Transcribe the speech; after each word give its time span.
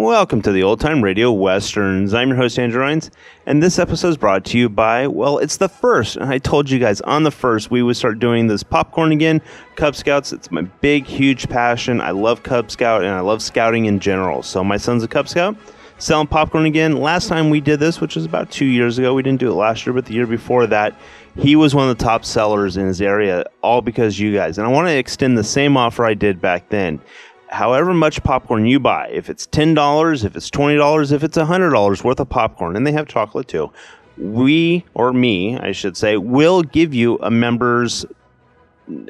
Welcome 0.00 0.40
to 0.42 0.50
the 0.50 0.62
Old 0.62 0.80
Time 0.80 1.04
Radio 1.04 1.30
Westerns. 1.30 2.14
I'm 2.14 2.28
your 2.28 2.38
host, 2.38 2.58
Andrew 2.58 2.80
Rhynes, 2.80 3.10
and 3.44 3.62
this 3.62 3.78
episode 3.78 4.08
is 4.08 4.16
brought 4.16 4.46
to 4.46 4.56
you 4.56 4.70
by, 4.70 5.06
well, 5.06 5.36
it's 5.36 5.58
the 5.58 5.68
first. 5.68 6.16
And 6.16 6.24
I 6.24 6.38
told 6.38 6.70
you 6.70 6.78
guys 6.78 7.02
on 7.02 7.22
the 7.22 7.30
first 7.30 7.70
we 7.70 7.82
would 7.82 7.98
start 7.98 8.18
doing 8.18 8.46
this 8.46 8.62
popcorn 8.62 9.12
again. 9.12 9.42
Cub 9.76 9.94
Scouts, 9.94 10.32
it's 10.32 10.50
my 10.50 10.62
big, 10.62 11.04
huge 11.04 11.50
passion. 11.50 12.00
I 12.00 12.12
love 12.12 12.42
Cub 12.42 12.70
Scout 12.70 13.04
and 13.04 13.12
I 13.12 13.20
love 13.20 13.42
scouting 13.42 13.84
in 13.84 14.00
general. 14.00 14.42
So 14.42 14.64
my 14.64 14.78
son's 14.78 15.04
a 15.04 15.08
Cub 15.08 15.28
Scout, 15.28 15.54
selling 15.98 16.28
popcorn 16.28 16.64
again. 16.64 16.96
Last 16.96 17.28
time 17.28 17.50
we 17.50 17.60
did 17.60 17.78
this, 17.78 18.00
which 18.00 18.16
was 18.16 18.24
about 18.24 18.50
two 18.50 18.64
years 18.64 18.98
ago, 18.98 19.12
we 19.12 19.22
didn't 19.22 19.40
do 19.40 19.50
it 19.50 19.54
last 19.54 19.84
year, 19.84 19.92
but 19.92 20.06
the 20.06 20.14
year 20.14 20.26
before 20.26 20.66
that, 20.68 20.98
he 21.36 21.56
was 21.56 21.74
one 21.74 21.90
of 21.90 21.98
the 21.98 22.02
top 22.02 22.24
sellers 22.24 22.78
in 22.78 22.86
his 22.86 23.02
area, 23.02 23.44
all 23.62 23.82
because 23.82 24.18
you 24.18 24.32
guys. 24.32 24.56
And 24.56 24.66
I 24.66 24.70
want 24.70 24.88
to 24.88 24.96
extend 24.96 25.36
the 25.36 25.44
same 25.44 25.76
offer 25.76 26.06
I 26.06 26.14
did 26.14 26.40
back 26.40 26.70
then 26.70 27.00
however 27.50 27.92
much 27.92 28.22
popcorn 28.22 28.66
you 28.66 28.80
buy, 28.80 29.08
if 29.08 29.28
it's 29.28 29.46
$10, 29.46 30.24
if 30.24 30.36
it's 30.36 30.50
$20, 30.50 31.12
if 31.12 31.22
it's 31.22 31.36
$100 31.36 32.04
worth 32.04 32.20
of 32.20 32.28
popcorn, 32.28 32.76
and 32.76 32.86
they 32.86 32.92
have 32.92 33.06
chocolate 33.06 33.48
too, 33.48 33.70
we, 34.16 34.84
or 34.94 35.12
me, 35.12 35.58
I 35.58 35.72
should 35.72 35.96
say, 35.96 36.16
will 36.16 36.62
give 36.62 36.94
you 36.94 37.18
a 37.18 37.30
member's 37.30 38.04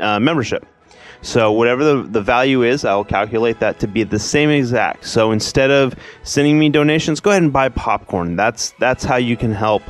uh, 0.01 0.21
membership. 0.21 0.67
So 1.23 1.53
whatever 1.53 1.85
the, 1.85 2.03
the 2.03 2.23
value 2.23 2.63
is, 2.63 2.85
I'll 2.85 3.05
calculate 3.05 3.61
that 3.61 3.79
to 3.81 3.87
be 3.87 4.05
the 4.05 4.19
same 4.19 4.49
exact. 4.49 5.05
So 5.05 5.33
instead 5.33 5.71
of 5.71 5.95
sending 6.23 6.59
me 6.59 6.71
donations, 6.71 7.21
go 7.21 7.31
ahead 7.31 7.43
and 7.43 7.53
buy 7.53 7.69
popcorn. 7.69 8.37
That's 8.37 8.71
that's 8.79 9.05
how 9.05 9.17
you 9.17 9.37
can 9.37 9.53
help 9.53 9.83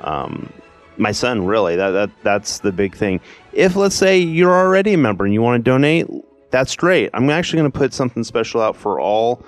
um, 0.00 0.50
my 0.96 1.12
son. 1.12 1.44
Really, 1.44 1.76
that, 1.76 1.90
that 1.90 2.10
that's 2.22 2.60
the 2.60 2.72
big 2.72 2.96
thing. 2.96 3.20
If 3.52 3.76
let's 3.76 3.96
say 3.96 4.18
you're 4.18 4.54
already 4.54 4.94
a 4.94 4.98
member 4.98 5.26
and 5.26 5.34
you 5.34 5.42
want 5.42 5.62
to 5.62 5.70
donate, 5.70 6.06
that's 6.50 6.76
great. 6.76 7.10
I'm 7.14 7.28
actually 7.30 7.60
going 7.60 7.72
to 7.72 7.78
put 7.78 7.92
something 7.94 8.24
special 8.24 8.60
out 8.60 8.76
for 8.76 9.00
all 9.00 9.44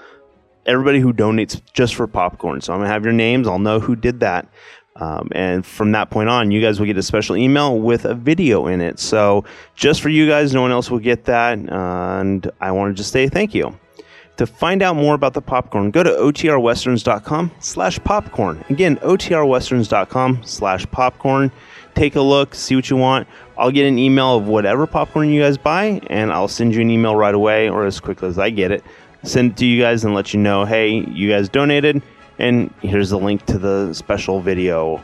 everybody 0.67 1.01
who 1.01 1.13
donates 1.13 1.61
just 1.73 1.95
for 1.95 2.07
popcorn. 2.07 2.61
So 2.61 2.73
I'm 2.73 2.81
going 2.81 2.89
to 2.89 2.93
have 2.93 3.05
your 3.05 3.13
names. 3.13 3.49
I'll 3.49 3.59
know 3.59 3.81
who 3.81 3.97
did 3.97 4.21
that. 4.21 4.49
Um, 4.97 5.31
and 5.33 5.65
from 5.65 5.93
that 5.93 6.11
point 6.11 6.29
on, 6.29 6.51
you 6.51 6.61
guys 6.61 6.79
will 6.79 6.87
get 6.87 6.99
a 6.99 7.03
special 7.03 7.37
email 7.37 7.79
with 7.79 8.05
a 8.05 8.15
video 8.15 8.67
in 8.67 8.81
it. 8.81 8.99
So 8.99 9.45
just 9.75 10.03
for 10.03 10.11
you 10.11 10.29
guys, 10.29 10.53
no 10.53 10.61
one 10.61 10.73
else 10.73 10.91
will 10.91 10.99
get 10.99 11.25
that. 11.25 11.59
and 11.59 12.51
I 12.61 12.73
want 12.73 12.97
to 12.97 13.05
say 13.05 13.29
thank 13.29 13.55
you. 13.55 13.79
To 14.37 14.47
find 14.47 14.83
out 14.83 14.97
more 14.97 15.15
about 15.15 15.35
the 15.35 15.43
popcorn, 15.43 15.91
go 15.91 16.03
to 16.03 16.11
otrwesterns.com 16.11 17.51
slash 17.59 17.99
popcorn. 18.05 18.65
Again, 18.71 18.97
otrwesterns.com 18.97 20.43
slash 20.45 20.87
popcorn. 20.91 21.53
Take 21.95 22.17
a 22.17 22.21
look, 22.21 22.55
see 22.55 22.77
what 22.77 22.89
you 22.89 22.97
want. 22.97 23.29
I'll 23.59 23.71
get 23.71 23.87
an 23.87 23.99
email 23.99 24.37
of 24.37 24.47
whatever 24.47 24.87
popcorn 24.87 25.29
you 25.31 25.43
guys 25.43 25.59
buy, 25.59 26.01
and 26.07 26.33
I'll 26.33 26.49
send 26.49 26.75
you 26.75 26.81
an 26.81 26.91
email 26.91 27.15
right 27.15 27.35
away 27.35 27.69
or 27.69 27.85
as 27.85 28.01
quickly 28.01 28.29
as 28.29 28.39
I 28.39 28.51
get 28.51 28.71
it. 28.71 28.85
Send 29.23 29.53
it 29.53 29.57
to 29.59 29.67
you 29.67 29.81
guys 29.81 30.05
and 30.05 30.15
let 30.15 30.33
you 30.33 30.41
know, 30.41 30.65
hey, 30.65 31.05
you 31.11 31.29
guys 31.29 31.49
donated, 31.49 32.03
and 32.39 32.73
here's 32.81 33.11
the 33.11 33.19
link 33.19 33.45
to 33.47 33.59
the 33.59 33.93
special 33.93 34.41
video. 34.41 35.03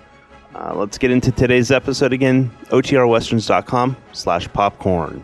Uh, 0.55 0.73
let's 0.75 0.97
get 0.97 1.11
into 1.11 1.31
today's 1.31 1.71
episode 1.71 2.15
again. 2.15 2.51
OTRWesterns.com 2.71 3.95
slash 4.13 4.49
popcorn. 4.55 5.23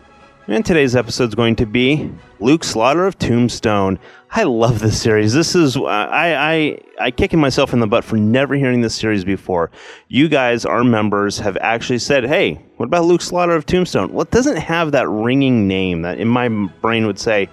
And 0.49 0.67
today's 0.67 0.95
episode 0.95 1.29
is 1.29 1.35
going 1.35 1.57
to 1.57 1.67
be 1.67 2.11
Luke 2.41 2.65
Slaughter 2.65 3.07
of 3.07 3.19
Tombstone. 3.19 3.99
I 4.35 4.45
love 4.45 4.79
this 4.79 4.99
series. 4.99 5.35
This 5.35 5.55
is 5.55 5.77
uh, 5.77 5.83
I 5.83 6.55
I 6.55 6.79
I 6.99 7.11
kicking 7.11 7.39
myself 7.39 7.75
in 7.75 7.81
the 7.81 7.87
butt 7.87 8.03
for 8.03 8.17
never 8.17 8.55
hearing 8.55 8.81
this 8.81 8.95
series 8.95 9.25
before. 9.27 9.71
You 10.09 10.27
guys, 10.27 10.65
our 10.65 10.83
members, 10.83 11.39
have 11.39 11.59
actually 11.61 11.99
said, 11.99 12.25
"Hey, 12.25 12.55
what 12.79 12.87
about 12.87 13.05
Luke 13.05 13.21
Slaughter 13.21 13.55
of 13.55 13.67
Tombstone?" 13.67 14.11
Well, 14.11 14.23
it 14.23 14.31
doesn't 14.31 14.57
have 14.57 14.93
that 14.93 15.07
ringing 15.07 15.69
name 15.69 16.01
that 16.03 16.19
in 16.19 16.29
my 16.29 16.49
brain 16.49 17.07
would 17.07 17.19
say 17.19 17.51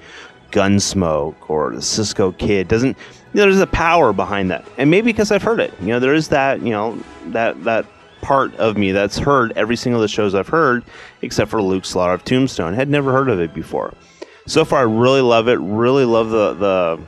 Gunsmoke 0.52 1.50
or 1.50 1.76
the 1.76 1.82
Cisco 1.82 2.32
Kid. 2.32 2.70
Doesn't 2.70 2.98
you 3.34 3.42
know, 3.42 3.44
there's 3.44 3.60
a 3.60 3.68
power 3.68 4.14
behind 4.14 4.50
that, 4.52 4.66
and 4.78 4.90
maybe 4.90 5.12
because 5.12 5.34
I've 5.34 5.44
heard 5.44 5.60
it. 5.60 5.74
You 5.82 5.88
know, 5.88 6.00
there 6.00 6.14
is 6.14 6.30
that 6.30 6.62
you 6.62 6.72
know 6.72 6.98
that 7.26 7.62
that 7.66 7.88
part 8.22 8.56
of 8.56 8.78
me 8.78 8.94
that's 8.94 9.18
heard 9.18 9.52
every 9.58 9.76
single 9.76 10.02
of 10.02 10.04
the 10.04 10.14
shows 10.14 10.34
I've 10.34 10.48
heard, 10.48 10.86
except 11.24 11.52
for 11.52 11.62
Luke 11.62 11.84
Slaughter 11.84 12.14
of 12.14 12.24
Tombstone. 12.24 12.74
Had 12.74 12.88
never 12.88 13.12
heard 13.12 13.28
of 13.28 13.42
it 13.42 13.54
before. 13.54 13.94
So 14.50 14.66
far, 14.66 14.80
I 14.80 14.82
really 14.82 15.22
love 15.22 15.48
it. 15.48 15.60
Really 15.60 16.06
love 16.06 16.32
the 16.32 16.56
the 16.56 17.00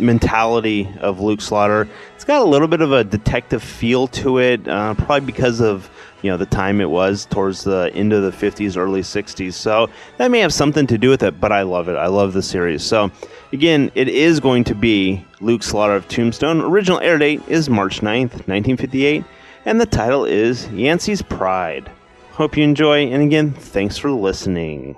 mentality 0.00 0.88
of 1.00 1.18
Luke 1.18 1.40
Slaughter. 1.40 1.88
It's 2.14 2.24
got 2.24 2.40
a 2.40 2.44
little 2.44 2.68
bit 2.68 2.80
of 2.80 2.92
a 2.92 3.02
detective 3.02 3.64
feel 3.64 4.06
to 4.06 4.38
it, 4.38 4.68
uh, 4.68 4.94
probably 4.94 5.26
because 5.26 5.60
of 5.60 5.90
you 6.22 6.30
know 6.30 6.36
the 6.36 6.46
time 6.46 6.80
it 6.80 6.88
was 6.88 7.26
towards 7.26 7.64
the 7.64 7.90
end 7.94 8.12
of 8.12 8.22
the 8.22 8.30
50s, 8.30 8.76
early 8.76 9.00
60s. 9.00 9.54
So 9.54 9.90
that 10.18 10.30
may 10.30 10.38
have 10.38 10.54
something 10.54 10.86
to 10.86 10.96
do 10.96 11.10
with 11.10 11.24
it. 11.24 11.40
But 11.40 11.50
I 11.50 11.62
love 11.62 11.88
it. 11.88 11.96
I 11.96 12.06
love 12.06 12.32
the 12.32 12.42
series. 12.42 12.84
So 12.84 13.10
again, 13.52 13.90
it 13.96 14.06
is 14.06 14.38
going 14.38 14.62
to 14.62 14.76
be 14.76 15.26
Luke 15.40 15.64
Slaughter 15.64 15.96
of 15.96 16.06
Tombstone. 16.06 16.60
Original 16.60 17.00
air 17.00 17.18
date 17.18 17.42
is 17.48 17.68
March 17.68 18.02
9th, 18.02 18.46
1958 18.46 19.24
and 19.64 19.80
the 19.80 19.86
title 19.86 20.24
is 20.24 20.68
Yancey's 20.68 21.22
Pride. 21.22 21.90
Hope 22.30 22.56
you 22.56 22.62
enjoy, 22.62 23.08
and 23.08 23.20
again, 23.20 23.50
thanks 23.50 23.98
for 23.98 24.12
listening. 24.12 24.96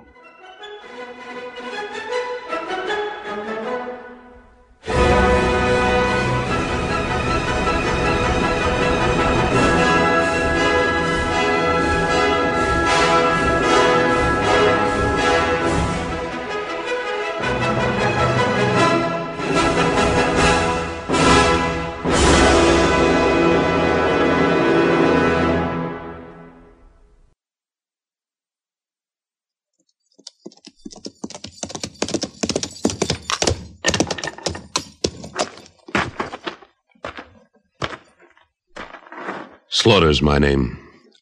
Slaughter's 39.81 40.21
my 40.21 40.37
name. 40.37 40.77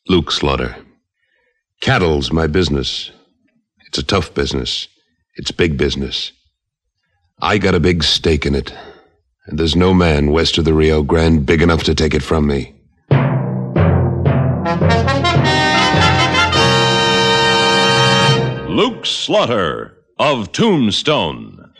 Luke 0.09 0.33
Slaughter. 0.33 0.75
Cattle's 1.79 2.33
my 2.33 2.45
business. 2.45 3.09
It's 3.87 3.97
a 3.97 4.03
tough 4.03 4.33
business. 4.33 4.89
It's 5.35 5.49
big 5.49 5.77
business. 5.77 6.33
I 7.41 7.57
got 7.57 7.73
a 7.73 7.79
big 7.79 8.03
stake 8.03 8.45
in 8.45 8.55
it. 8.55 8.73
And 9.45 9.57
there's 9.57 9.77
no 9.77 9.93
man 9.93 10.31
west 10.31 10.57
of 10.57 10.65
the 10.65 10.73
Rio 10.73 11.03
Grande 11.03 11.45
big 11.45 11.61
enough 11.61 11.83
to 11.83 11.95
take 11.95 12.13
it 12.13 12.21
from 12.21 12.47
me. 12.47 12.75
Luke 18.67 19.05
Slaughter 19.05 19.93
of 20.19 20.51
Tombstone. 20.51 21.71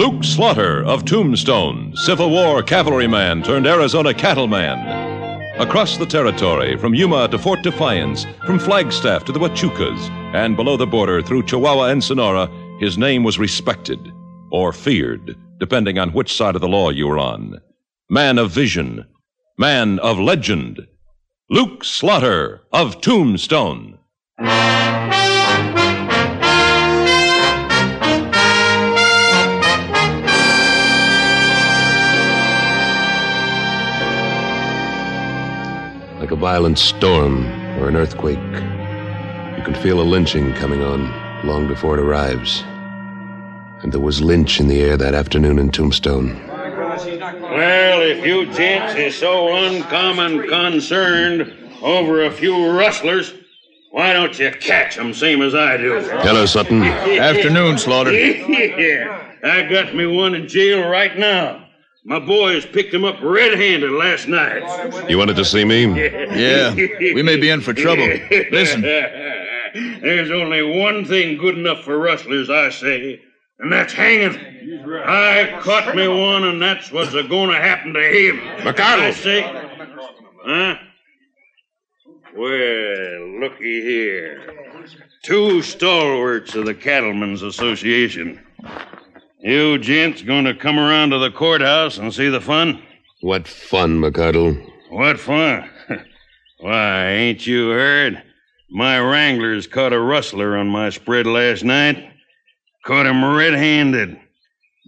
Luke 0.00 0.24
Slaughter 0.24 0.82
of 0.86 1.04
Tombstone, 1.04 1.94
Civil 1.94 2.30
War 2.30 2.62
cavalryman 2.62 3.42
turned 3.42 3.66
Arizona 3.66 4.14
cattleman. 4.14 4.78
Across 5.60 5.98
the 5.98 6.06
territory, 6.06 6.78
from 6.78 6.94
Yuma 6.94 7.28
to 7.28 7.38
Fort 7.38 7.62
Defiance, 7.62 8.24
from 8.46 8.58
Flagstaff 8.58 9.26
to 9.26 9.32
the 9.32 9.38
Huachucas, 9.38 10.08
and 10.34 10.56
below 10.56 10.78
the 10.78 10.86
border 10.86 11.20
through 11.20 11.42
Chihuahua 11.42 11.90
and 11.90 12.02
Sonora, 12.02 12.48
his 12.80 12.96
name 12.96 13.24
was 13.24 13.38
respected 13.38 14.00
or 14.50 14.72
feared, 14.72 15.36
depending 15.58 15.98
on 15.98 16.14
which 16.14 16.34
side 16.34 16.54
of 16.54 16.62
the 16.62 16.66
law 16.66 16.88
you 16.88 17.06
were 17.06 17.18
on. 17.18 17.60
Man 18.08 18.38
of 18.38 18.50
vision, 18.50 19.04
man 19.58 19.98
of 19.98 20.18
legend, 20.18 20.80
Luke 21.50 21.84
Slaughter 21.84 22.62
of 22.72 23.02
Tombstone. 23.02 23.98
Like 36.30 36.38
a 36.38 36.42
violent 36.42 36.78
storm 36.78 37.44
or 37.80 37.88
an 37.88 37.96
earthquake, 37.96 38.38
you 38.38 39.64
can 39.64 39.74
feel 39.82 40.00
a 40.00 40.06
lynching 40.06 40.54
coming 40.54 40.80
on 40.80 41.12
long 41.44 41.66
before 41.66 41.98
it 41.98 42.00
arrives. 42.00 42.62
And 43.82 43.90
there 43.90 44.00
was 44.00 44.22
lynch 44.22 44.60
in 44.60 44.68
the 44.68 44.80
air 44.80 44.96
that 44.96 45.12
afternoon 45.12 45.58
in 45.58 45.72
Tombstone. 45.72 46.40
Well, 46.46 48.02
if 48.02 48.24
you 48.24 48.46
gents 48.52 48.94
is 48.94 49.16
so 49.16 49.56
uncommon 49.56 50.46
concerned 50.46 51.52
over 51.82 52.24
a 52.24 52.30
few 52.30 52.70
rustlers, 52.78 53.34
why 53.90 54.12
don't 54.12 54.38
you 54.38 54.52
catch 54.52 54.98
'em 54.98 55.12
same 55.12 55.42
as 55.42 55.56
I 55.56 55.78
do? 55.78 55.98
Hello, 56.22 56.46
Sutton. 56.46 56.84
Afternoon, 56.84 57.76
Slaughter. 57.76 58.12
yeah, 58.12 59.32
I 59.42 59.62
got 59.62 59.96
me 59.96 60.06
one 60.06 60.36
in 60.36 60.46
jail 60.46 60.88
right 60.88 61.18
now. 61.18 61.66
My 62.04 62.18
boys 62.18 62.64
picked 62.64 62.94
him 62.94 63.04
up 63.04 63.16
red-handed 63.22 63.90
last 63.90 64.26
night. 64.26 64.62
You 65.08 65.18
wanted 65.18 65.36
to 65.36 65.44
see 65.44 65.64
me? 65.64 65.84
Yeah, 66.30 66.74
we 66.74 67.22
may 67.22 67.36
be 67.36 67.50
in 67.50 67.60
for 67.60 67.74
trouble. 67.74 68.06
Listen. 68.50 68.82
There's 68.82 70.30
only 70.30 70.62
one 70.62 71.04
thing 71.04 71.36
good 71.36 71.58
enough 71.58 71.82
for 71.82 71.98
rustlers, 71.98 72.48
I 72.50 72.70
say, 72.70 73.20
and 73.58 73.72
that's 73.72 73.92
hanging. 73.92 74.36
I 75.04 75.58
caught 75.60 75.94
me 75.94 76.08
one, 76.08 76.44
and 76.44 76.60
that's 76.62 76.90
what's 76.90 77.14
a 77.14 77.22
going 77.22 77.50
to 77.50 77.56
happen 77.56 77.92
to 77.92 78.00
him. 78.00 78.38
McCardle. 78.58 79.02
I 79.02 79.10
say. 79.12 79.42
Huh? 80.44 80.74
Well, 82.36 83.40
looky 83.40 83.82
here. 83.82 84.54
Two 85.22 85.62
stalwarts 85.62 86.54
of 86.54 86.64
the 86.64 86.74
Cattlemen's 86.74 87.42
Association. 87.42 88.40
You 89.42 89.78
gents 89.78 90.20
going 90.20 90.44
to 90.44 90.54
come 90.54 90.78
around 90.78 91.10
to 91.10 91.18
the 91.18 91.30
courthouse 91.30 91.96
and 91.96 92.12
see 92.12 92.28
the 92.28 92.42
fun? 92.42 92.82
What 93.22 93.48
fun, 93.48 93.98
McCardle. 93.98 94.70
What 94.90 95.18
fun? 95.18 95.68
Why, 96.60 97.06
ain't 97.06 97.46
you 97.46 97.70
heard? 97.70 98.22
My 98.70 99.00
wranglers 99.00 99.66
caught 99.66 99.94
a 99.94 99.98
rustler 99.98 100.58
on 100.58 100.68
my 100.68 100.90
spread 100.90 101.26
last 101.26 101.64
night. 101.64 102.12
Caught 102.84 103.06
him 103.06 103.24
red 103.24 103.54
handed, 103.54 104.18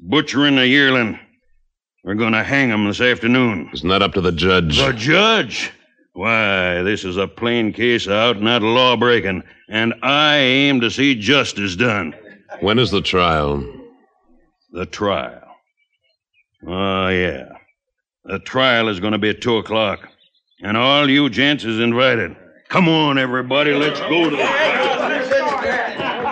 butchering 0.03 0.59
a 0.59 0.65
yearling. 0.65 1.19
We're 2.05 2.15
going 2.15 2.33
to 2.33 2.45
hang 2.45 2.69
him 2.69 2.85
this 2.87 3.01
afternoon. 3.01 3.71
It's 3.73 3.85
not 3.85 4.03
up 4.03 4.13
to 4.15 4.21
the 4.21 4.33
judge. 4.33 4.77
The 4.77 4.93
judge? 4.93 5.73
Why, 6.13 6.83
this 6.83 7.05
is 7.05 7.17
a 7.17 7.27
plain 7.27 7.73
case 7.73 8.07
of 8.07 8.13
out 8.13 8.37
and 8.37 8.49
out 8.49 8.61
law 8.61 8.97
breaking, 8.97 9.45
and 9.71 9.95
I 10.03 10.37
aim 10.37 10.83
to 10.83 10.91
see 10.91 11.15
justice 11.15 11.75
done. 11.75 12.15
When 12.61 12.79
is 12.79 12.91
the 12.91 13.01
trial? 13.01 13.81
The 14.73 14.87
trial. 14.87 15.43
Oh, 16.67 17.09
yeah. 17.09 17.45
The 18.25 18.39
trial 18.39 18.89
is 18.89 19.01
going 19.01 19.13
to 19.13 19.19
be 19.19 19.29
at 19.29 19.43
2 19.43 19.59
o'clock, 19.59 20.09
and 20.63 20.79
all 20.79 21.11
you 21.11 21.29
gents 21.29 21.65
is 21.65 21.79
invited. 21.79 22.35
Come 22.69 22.89
on, 22.89 23.19
everybody, 23.19 23.75
let's 23.75 24.01
go 24.01 24.31
to 24.31 24.37
the. 24.37 24.43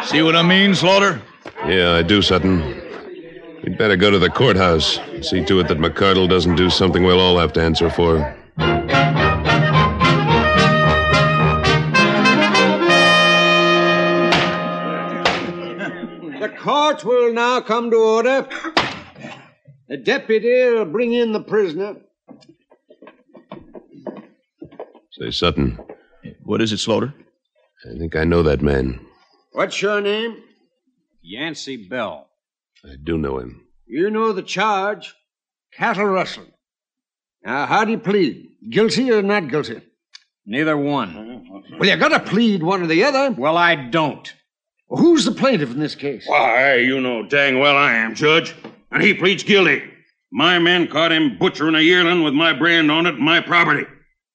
See 0.07 0.23
what 0.23 0.37
I 0.37 0.43
mean, 0.43 0.75
Slaughter? 0.75 1.21
Yeah, 1.67 1.93
I 1.93 2.03
do, 2.03 2.23
Sutton. 2.23 2.61
We'd 3.63 3.77
better 3.77 3.97
go 3.97 4.11
to 4.11 4.19
the 4.19 4.31
courthouse. 4.31 4.97
and 4.97 5.23
See 5.23 5.45
to 5.45 5.61
it 5.61 5.69
that 5.69 5.77
McCardle 5.77 6.27
doesn't 6.27 6.57
do 6.57 6.71
something 6.71 7.03
we'll 7.03 7.21
all 7.21 7.37
have 7.37 7.53
to 7.53 7.61
answer 7.63 7.91
for. 7.91 8.35
Court 16.91 17.05
will 17.05 17.33
now 17.33 17.61
come 17.61 17.91
to 17.91 17.97
order. 17.97 18.49
The 19.89 19.97
deputy 19.97 20.49
will 20.71 20.85
bring 20.85 21.13
in 21.13 21.33
the 21.33 21.41
prisoner. 21.41 21.97
Say, 25.13 25.31
Sutton, 25.31 25.79
What 26.43 26.61
is 26.61 26.73
it, 26.73 26.79
Slaughter? 26.79 27.15
I 27.85 27.99
think 27.99 28.17
I 28.17 28.25
know 28.25 28.43
that 28.43 28.63
man. 28.63 29.01
What's 29.53 29.81
your 29.83 30.01
name? 30.01 30.43
Yancey 31.23 31.77
Bell. 31.89 32.29
I 32.85 32.95
do 33.03 33.19
know 33.19 33.39
him. 33.39 33.67
You 33.87 34.11
know 34.11 34.33
the 34.33 34.43
charge 34.43 35.15
cattle 35.73 36.07
rustling. 36.07 36.53
Now, 37.45 37.67
how 37.67 37.85
do 37.85 37.93
you 37.93 37.99
plead? 37.99 38.49
Guilty 38.69 39.11
or 39.11 39.23
not 39.23 39.49
guilty? 39.49 39.81
Neither 40.47 40.77
one. 40.77 41.65
Well, 41.79 41.89
you 41.89 41.97
gotta 41.97 42.21
plead 42.21 42.63
one 42.63 42.83
or 42.83 42.87
the 42.87 43.05
other. 43.05 43.31
Well, 43.39 43.57
I 43.57 43.75
don't. 43.77 44.33
Who's 44.91 45.25
the 45.25 45.33
plaintiff 45.33 45.71
in 45.71 45.79
this 45.79 45.95
case? 45.95 46.25
Why, 46.27 46.77
you 46.77 47.01
know 47.01 47.25
dang 47.25 47.59
well 47.59 47.77
I 47.77 47.93
am, 47.95 48.15
Judge. 48.15 48.55
And 48.91 49.03
he 49.03 49.15
pleads 49.15 49.45
guilty. 49.45 49.83
My 50.33 50.59
men 50.59 50.89
caught 50.89 51.13
him 51.13 51.39
butchering 51.39 51.75
a 51.77 51.81
yearling 51.81 52.23
with 52.23 52.35
my 52.35 52.53
brand 52.53 52.91
on 52.91 53.07
it 53.07 53.15
and 53.15 53.25
my 53.25 53.41
property. 53.41 53.87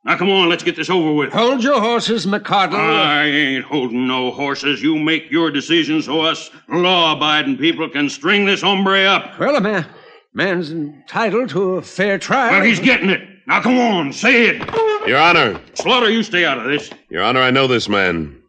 Now, 0.06 0.18
come 0.18 0.30
on, 0.30 0.50
let's 0.50 0.63
get 0.63 0.75
this 0.75 0.90
over 0.90 1.12
with. 1.13 1.34
Hold 1.34 1.63
your 1.63 1.81
horses, 1.81 2.28
McCardle. 2.28 2.75
I 2.75 3.24
ain't 3.25 3.66
holding 3.66 4.07
no 4.07 4.31
horses. 4.31 4.81
You 4.84 5.00
make 5.00 5.31
your 5.31 5.50
decision 5.50 6.02
so 6.02 6.22
us 6.22 6.52
law-abiding 6.69 7.58
people 7.58 7.90
can 7.90 8.08
string 8.10 8.46
this 8.46 8.62
hombre 8.62 9.04
up. 9.06 9.40
well, 9.40 9.56
a 9.56 9.62
man, 9.62 9.88
man's 10.34 10.69
entitled 10.72 11.50
to 11.50 11.78
a 11.78 11.81
fair 11.81 12.19
trial. 12.19 12.51
Well, 12.51 12.63
he's 12.63 12.80
getting 12.80 13.10
it. 13.10 13.28
Now, 13.48 13.62
come 13.62 13.80
on, 13.80 14.13
say 14.13 14.48
it. 14.48 15.08
Your 15.08 15.18
Honor! 15.18 15.60
Slaughter, 15.74 16.10
you 16.10 16.24
stay 16.24 16.46
out 16.46 16.60
of 16.60 16.66
this. 16.66 16.92
Your 17.10 17.24
Honor, 17.24 17.42
I 17.42 17.50
know 17.51 17.66
this 17.68 17.90
man. 17.90 18.40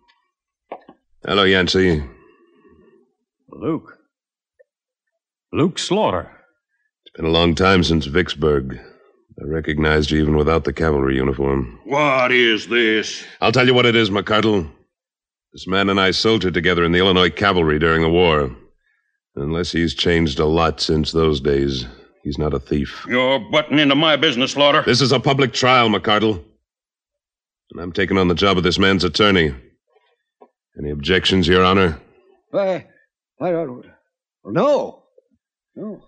Hello, 1.26 1.42
Yancey. 1.42 2.04
Luke. 3.50 3.98
Luke 5.52 5.76
Slaughter. 5.76 6.30
It's 7.04 7.16
been 7.16 7.24
a 7.24 7.30
long 7.30 7.56
time 7.56 7.82
since 7.82 8.06
Vicksburg. 8.06 8.78
I 8.78 9.44
recognized 9.44 10.12
you 10.12 10.22
even 10.22 10.36
without 10.36 10.62
the 10.62 10.72
cavalry 10.72 11.16
uniform. 11.16 11.80
What 11.84 12.30
is 12.30 12.68
this? 12.68 13.24
I'll 13.40 13.50
tell 13.50 13.66
you 13.66 13.74
what 13.74 13.86
it 13.86 13.96
is, 13.96 14.08
McCardle. 14.08 14.70
This 15.52 15.66
man 15.66 15.88
and 15.88 16.00
I 16.00 16.12
soldiered 16.12 16.54
together 16.54 16.84
in 16.84 16.92
the 16.92 17.00
Illinois 17.00 17.30
cavalry 17.30 17.80
during 17.80 18.02
the 18.02 18.08
war. 18.08 18.54
Unless 19.34 19.72
he's 19.72 19.94
changed 19.94 20.38
a 20.38 20.46
lot 20.46 20.80
since 20.80 21.10
those 21.10 21.40
days, 21.40 21.86
he's 22.22 22.38
not 22.38 22.54
a 22.54 22.60
thief. 22.60 23.04
You're 23.08 23.40
butting 23.50 23.80
into 23.80 23.96
my 23.96 24.14
business, 24.14 24.52
Slaughter. 24.52 24.82
This 24.86 25.00
is 25.00 25.10
a 25.10 25.18
public 25.18 25.52
trial, 25.52 25.88
McCardle. 25.88 26.44
And 27.72 27.80
I'm 27.80 27.92
taking 27.92 28.16
on 28.16 28.28
the 28.28 28.34
job 28.36 28.58
of 28.58 28.62
this 28.62 28.78
man's 28.78 29.02
attorney. 29.02 29.56
Any 30.78 30.90
objections, 30.90 31.48
Your 31.48 31.64
Honor? 31.64 32.00
Why, 32.50 32.86
why 33.38 33.50
don't. 33.50 33.84
Well, 34.42 34.54
no. 34.54 35.02
No. 35.74 36.02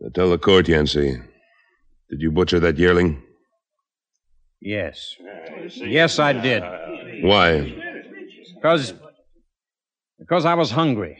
Now 0.00 0.08
tell 0.14 0.30
the 0.30 0.38
court, 0.38 0.68
Yancey. 0.68 1.16
Did 2.10 2.20
you 2.20 2.30
butcher 2.30 2.60
that 2.60 2.78
yearling? 2.78 3.22
Yes. 4.60 5.14
Yes, 5.76 6.18
I 6.18 6.32
did. 6.32 6.62
Why? 7.22 7.74
Because. 8.56 8.94
Because 10.18 10.44
I 10.44 10.54
was 10.54 10.70
hungry. 10.70 11.18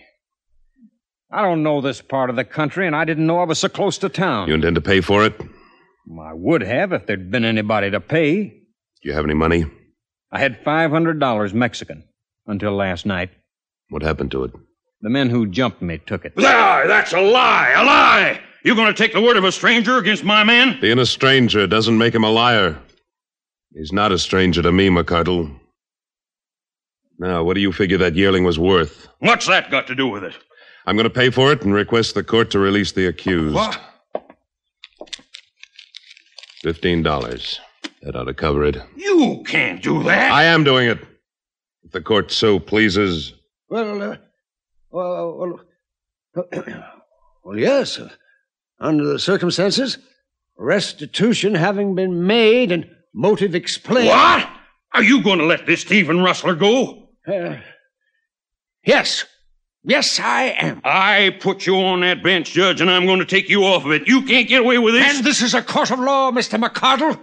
I 1.33 1.43
don't 1.43 1.65
know 1.65 1.81
this 1.81 2.01
part 2.01 2.31
of 2.31 2.37
the 2.37 2.45
country, 2.45 2.87
and 2.87 2.95
I 2.95 3.05
didn't 3.05 3.27
know 3.27 3.41
I 3.41 3.45
was 3.45 3.59
so 3.59 3.69
close 3.69 3.99
to 3.99 4.09
town. 4.09 4.47
You 4.49 4.55
intend 4.55 4.77
to 4.77 4.81
pay 4.81 5.01
for 5.01 5.25
it? 5.25 5.35
I 5.41 6.33
would 6.33 6.63
have 6.63 6.93
if 6.93 7.07
there'd 7.07 7.31
been 7.31 7.45
anybody 7.45 7.91
to 7.91 8.01
pay. 8.01 8.45
Do 8.45 9.09
you 9.09 9.15
have 9.15 9.25
any 9.25 9.35
money? 9.35 9.65
I 10.31 10.39
had 10.39 10.63
$500 10.65 11.53
Mexican 11.55 12.05
until 12.47 12.73
last 12.73 13.07
night. 13.07 13.31
What 13.91 14.03
happened 14.03 14.31
to 14.33 14.45
it? 14.45 14.53
The 15.01 15.11
men 15.11 15.31
who 15.31 15.47
jumped 15.47 15.83
me 15.83 15.99
took 15.99 16.25
it. 16.25 16.37
Lie! 16.37 16.85
That's 16.87 17.13
a 17.13 17.21
lie! 17.21 17.73
A 17.77 17.85
lie! 17.85 18.41
You 18.65 18.75
gonna 18.75 18.95
take 18.95 19.13
the 19.13 19.21
word 19.21 19.37
of 19.37 19.45
a 19.45 19.53
stranger 19.53 19.99
against 19.99 20.25
my 20.25 20.43
men? 20.43 20.79
Being 20.81 20.99
a 20.99 21.07
stranger 21.07 21.67
doesn't 21.67 21.99
make 21.99 22.15
him 22.15 22.25
a 22.25 22.31
liar. 22.31 22.79
He's 23.75 23.93
not 23.93 24.13
a 24.13 24.19
stranger 24.19 24.63
to 24.63 24.73
me, 24.73 24.89
McCardle. 24.89 25.55
Now, 27.19 27.45
what 27.45 27.55
do 27.55 27.61
you 27.61 27.73
figure 27.73 27.99
that 27.99 28.15
yearling 28.15 28.45
was 28.45 28.59
worth? 28.59 29.09
What's 29.19 29.47
that 29.47 29.71
got 29.71 29.87
to 29.89 29.95
do 29.95 30.09
with 30.09 30.25
it? 30.25 30.35
I'm 30.87 30.97
going 30.97 31.05
to 31.05 31.11
pay 31.11 31.31
for 31.31 31.53
it 31.53 31.63
and 31.63 31.73
request 31.73 32.15
the 32.15 32.25
court 32.25 32.51
to 32.53 32.59
release 32.59 32.93
the 32.93 33.07
accused. 33.07 33.55
What? 33.55 33.81
Fifteen 36.63 37.03
dollars. 37.03 37.61
That 38.03 38.17
ought 38.17 38.25
to 38.25 38.35
cover 38.35 38.65
it. 38.65 38.77
You 38.97 39.43
can't 39.47 39.83
do 39.83 40.03
that. 40.05 40.33
I 40.33 40.45
am 40.45 40.65
doing 40.65 40.89
it. 40.89 40.99
If 41.95 42.03
the 42.03 42.09
court 42.09 42.33
so 42.33 42.59
pleases. 42.59 43.35
Well, 43.69 44.03
uh, 44.03 44.17
well, 44.91 45.61
well, 46.35 46.93
well, 47.45 47.57
yes. 47.57 48.01
uh, 48.01 48.09
under 48.81 49.05
the 49.05 49.21
circumstances, 49.21 49.99
restitution 50.59 51.55
having 51.55 51.95
been 51.95 52.27
made 52.27 52.73
and 52.73 52.91
motive 53.15 53.55
explained. 53.55 54.09
What? 54.09 54.49
Are 54.93 55.05
you 55.05 55.23
going 55.23 55.39
to 55.39 55.45
let 55.45 55.67
this 55.67 55.85
thief 55.85 56.09
and 56.09 56.25
rustler 56.25 56.57
go? 56.57 57.11
Uh, 57.29 57.59
yes. 58.85 59.25
Yes, 59.85 60.19
I 60.19 60.47
am. 60.47 60.81
I 60.83 61.37
put 61.39 61.65
you 61.65 61.77
on 61.77 62.01
that 62.01 62.25
bench, 62.25 62.51
Judge, 62.51 62.81
and 62.81 62.91
I'm 62.91 63.07
going 63.07 63.21
to 63.21 63.25
take 63.25 63.49
you 63.49 63.63
off 63.67 63.85
of 63.85 63.93
it. 63.93 64.09
You 64.09 64.23
can't 64.23 64.49
get 64.49 64.63
away 64.63 64.79
with 64.79 64.95
this. 64.95 65.17
And 65.17 65.25
this 65.25 65.43
is 65.43 65.55
a 65.55 65.63
court 65.63 65.93
of 65.93 66.01
law, 66.01 66.33
Mr. 66.33 66.61
McCardle. 66.61 67.21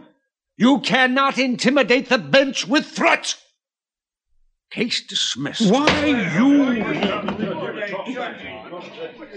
You 0.56 0.80
cannot 0.80 1.38
intimidate 1.38 2.08
the 2.08 2.18
bench 2.18 2.66
with 2.66 2.86
threats. 2.86 3.36
Case 4.72 5.02
dismissed. 5.06 5.70
Why, 5.70 6.06
you. 6.06 6.82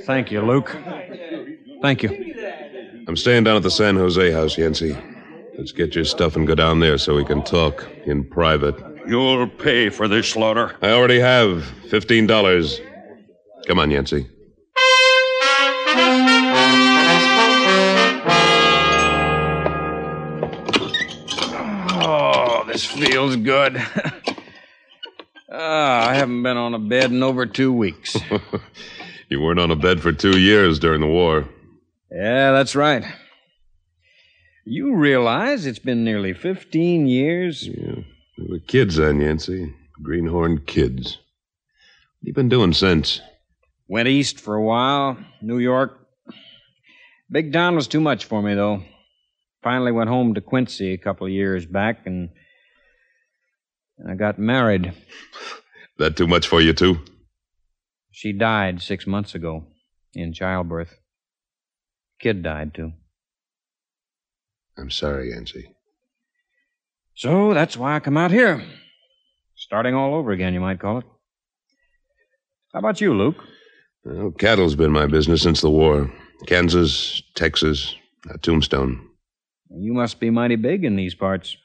Thank 0.04 0.30
you, 0.30 0.40
Luke. 0.42 0.76
Thank 1.82 2.04
you. 2.04 2.34
I'm 3.08 3.16
staying 3.16 3.42
down 3.42 3.56
at 3.56 3.64
the 3.64 3.70
San 3.70 3.96
Jose 3.96 4.30
house, 4.30 4.56
Yancey. 4.56 4.96
Let's 5.58 5.72
get 5.72 5.96
your 5.96 6.04
stuff 6.04 6.36
and 6.36 6.46
go 6.46 6.54
down 6.54 6.78
there 6.78 6.98
so 6.98 7.16
we 7.16 7.24
can 7.24 7.42
talk 7.42 7.84
in 8.06 8.22
private. 8.22 8.76
You'll 9.08 9.48
pay 9.48 9.90
for 9.90 10.06
this 10.06 10.28
slaughter. 10.28 10.76
I 10.80 10.90
already 10.90 11.18
have 11.18 11.64
fifteen 11.90 12.28
dollars. 12.28 12.80
Come 13.66 13.80
on, 13.80 13.90
Yancey. 13.90 14.28
Oh, 22.06 22.64
this 22.68 22.84
feels 22.84 23.34
good. 23.34 23.82
Ah, 25.66 26.10
I 26.10 26.14
haven't 26.14 26.42
been 26.42 26.58
on 26.58 26.74
a 26.74 26.78
bed 26.78 27.10
in 27.10 27.22
over 27.22 27.46
two 27.46 27.72
weeks. 27.72 28.16
You 29.30 29.40
weren't 29.40 29.58
on 29.58 29.70
a 29.70 29.74
bed 29.76 30.02
for 30.02 30.12
two 30.12 30.38
years 30.38 30.78
during 30.78 31.00
the 31.00 31.06
war. 31.06 31.48
yeah, 32.12 32.52
that's 32.52 32.76
right. 32.76 33.02
You 34.66 34.94
realize 34.96 35.64
it's 35.64 35.78
been 35.78 36.04
nearly 36.04 36.34
15 36.34 37.06
years? 37.06 37.66
Yeah. 37.66 38.02
We 38.38 38.46
were 38.46 38.58
kids 38.58 38.96
then, 38.96 39.20
Yancey. 39.22 39.74
Greenhorn 40.02 40.58
kids. 40.66 41.16
What 41.16 42.20
have 42.20 42.26
you 42.28 42.32
been 42.34 42.50
doing 42.50 42.74
since? 42.74 43.22
Went 43.88 44.06
east 44.08 44.38
for 44.38 44.54
a 44.56 44.62
while, 44.62 45.16
New 45.40 45.58
York. 45.58 45.98
Big 47.30 47.52
town 47.52 47.74
was 47.74 47.88
too 47.88 48.00
much 48.00 48.26
for 48.26 48.42
me, 48.42 48.54
though. 48.54 48.82
Finally 49.62 49.92
went 49.92 50.10
home 50.10 50.34
to 50.34 50.42
Quincy 50.42 50.92
a 50.92 50.98
couple 50.98 51.26
of 51.26 51.32
years 51.32 51.64
back, 51.64 52.06
and 52.06 52.28
I 54.08 54.14
got 54.14 54.38
married. 54.38 54.92
That 55.98 56.16
too 56.16 56.26
much 56.26 56.46
for 56.46 56.60
you, 56.60 56.72
too? 56.72 56.98
She 58.10 58.32
died 58.32 58.82
six 58.82 59.06
months 59.06 59.34
ago 59.34 59.66
in 60.12 60.32
childbirth. 60.32 60.96
Kid 62.18 62.42
died, 62.42 62.74
too. 62.74 62.92
I'm 64.76 64.90
sorry, 64.90 65.30
Yancey. 65.30 65.70
So 67.14 67.54
that's 67.54 67.76
why 67.76 67.94
I 67.94 68.00
come 68.00 68.16
out 68.16 68.32
here. 68.32 68.64
Starting 69.54 69.94
all 69.94 70.14
over 70.14 70.32
again, 70.32 70.52
you 70.52 70.60
might 70.60 70.80
call 70.80 70.98
it. 70.98 71.04
How 72.72 72.80
about 72.80 73.00
you, 73.00 73.14
Luke? 73.14 73.36
Well, 74.04 74.32
cattle's 74.32 74.74
been 74.74 74.90
my 74.90 75.06
business 75.06 75.42
since 75.42 75.60
the 75.60 75.70
war. 75.70 76.12
Kansas, 76.46 77.22
Texas, 77.36 77.94
uh, 78.28 78.36
Tombstone. 78.42 79.08
You 79.70 79.92
must 79.94 80.18
be 80.18 80.30
mighty 80.30 80.56
big 80.56 80.84
in 80.84 80.96
these 80.96 81.14
parts. 81.14 81.56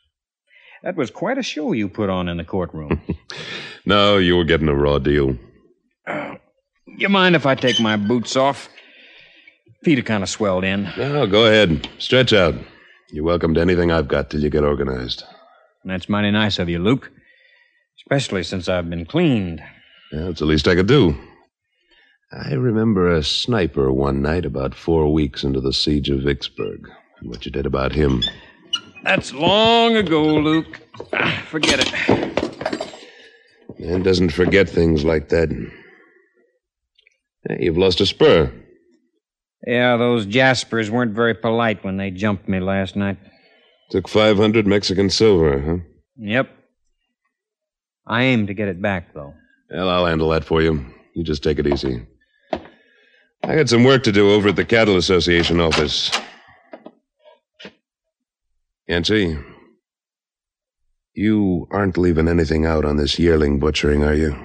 That 0.84 0.96
was 0.96 1.12
quite 1.12 1.38
a 1.38 1.44
show 1.44 1.74
you 1.74 1.90
put 1.90 2.10
on 2.10 2.30
in 2.30 2.38
the 2.38 2.46
courtroom. 2.46 3.02
no, 3.86 4.18
you 4.18 4.38
were 4.38 4.46
getting 4.46 4.70
a 4.70 4.76
raw 4.76 4.98
deal. 5.00 5.38
Uh, 6.08 6.36
you 6.86 7.10
mind 7.10 7.36
if 7.36 7.46
I 7.46 7.56
take 7.56 7.80
my 7.80 7.98
boots 7.98 8.36
off? 8.36 8.70
Feet 9.84 10.00
are 10.00 10.04
kind 10.04 10.24
of 10.24 10.30
swelled 10.30 10.64
in. 10.64 10.90
No, 10.98 11.28
go 11.28 11.46
ahead. 11.46 11.90
Stretch 12.00 12.34
out. 12.34 12.56
You're 13.12 13.24
welcome 13.24 13.54
to 13.56 13.62
anything 13.62 13.92
I've 13.92 14.08
got 14.08 14.30
till 14.30 14.42
you 14.42 14.50
get 14.50 14.64
organized. 14.64 15.24
That's 15.84 16.10
mighty 16.10 16.32
nice 16.32 16.60
of 16.60 16.70
you, 16.70 16.80
Luke. 16.80 17.12
Especially 18.02 18.44
since 18.44 18.70
I've 18.70 18.90
been 18.90 19.06
cleaned. 19.06 19.62
Yeah, 20.12 20.30
it's 20.30 20.40
the 20.40 20.46
least 20.46 20.68
I 20.68 20.76
could 20.76 20.88
do. 20.88 21.18
I 22.32 22.54
remember 22.54 23.12
a 23.12 23.24
sniper 23.24 23.92
one 23.92 24.22
night 24.22 24.46
about 24.46 24.76
four 24.76 25.12
weeks 25.12 25.44
into 25.44 25.62
the 25.62 25.74
siege 25.74 26.10
of 26.10 26.22
Vicksburg, 26.22 26.88
and 27.20 27.30
what 27.30 27.46
you 27.46 27.52
did 27.52 27.66
about 27.66 27.94
him. 27.94 28.22
That's 29.04 29.34
long 29.34 29.96
ago, 29.96 30.24
Luke. 30.24 30.80
Ah, 31.14 31.44
forget 31.48 31.80
it. 31.80 31.92
Man 33.80 34.04
doesn't 34.04 34.32
forget 34.32 34.70
things 34.70 35.06
like 35.06 35.30
that. 35.30 35.50
Hey, 37.48 37.58
you've 37.62 37.78
lost 37.78 38.02
a 38.02 38.06
spur. 38.06 38.52
Yeah, 39.66 39.98
those 39.98 40.26
Jaspers 40.26 40.90
weren't 40.90 41.14
very 41.14 41.34
polite 41.34 41.84
when 41.84 41.98
they 41.98 42.12
jumped 42.12 42.48
me 42.48 42.60
last 42.60 42.96
night. 42.96 43.18
Took 43.92 44.08
500 44.08 44.68
Mexican 44.68 45.10
silver, 45.10 45.60
huh? 45.62 45.78
Yep. 46.18 46.50
I 48.06 48.24
aim 48.24 48.48
to 48.48 48.54
get 48.54 48.68
it 48.68 48.82
back, 48.82 49.14
though. 49.14 49.34
Well, 49.70 49.90
I'll 49.90 50.06
handle 50.06 50.30
that 50.30 50.44
for 50.44 50.62
you. 50.62 50.86
You 51.16 51.24
just 51.24 51.44
take 51.44 51.60
it 51.60 51.68
easy. 51.68 52.06
I 53.44 53.56
got 53.56 53.70
some 53.70 53.84
work 53.84 54.04
to 54.04 54.12
do 54.12 54.32
over 54.32 54.50
at 54.50 54.56
the 54.56 54.66
Cattle 54.66 54.98
Association 54.98 55.60
office. 55.60 56.12
Yancey, 58.90 59.38
you 61.14 61.68
aren't 61.70 61.96
leaving 61.96 62.28
anything 62.28 62.66
out 62.66 62.86
on 62.86 62.98
this 62.98 63.20
yearling 63.20 63.60
butchering, 63.60 64.04
are 64.04 64.16
you? 64.16 64.36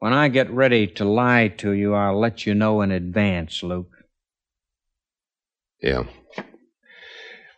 When 0.00 0.12
I 0.12 0.26
get 0.26 0.50
ready 0.50 0.88
to 0.88 1.04
lie 1.04 1.54
to 1.58 1.70
you, 1.70 1.94
I'll 1.94 2.18
let 2.18 2.46
you 2.46 2.52
know 2.52 2.82
in 2.82 2.90
advance, 2.90 3.62
Luke. 3.62 3.92
Yeah. 5.80 6.02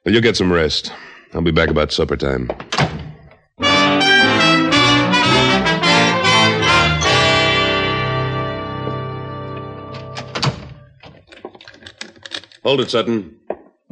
Well, 0.04 0.12
you'll 0.12 0.20
get 0.20 0.36
some 0.36 0.52
rest. 0.52 0.92
I'll 1.32 1.40
be 1.40 1.50
back 1.50 1.70
about 1.70 1.92
supper 1.92 2.18
time. 2.18 2.50
Hold 12.62 12.80
it, 12.80 12.90
Sutton. 12.90 13.38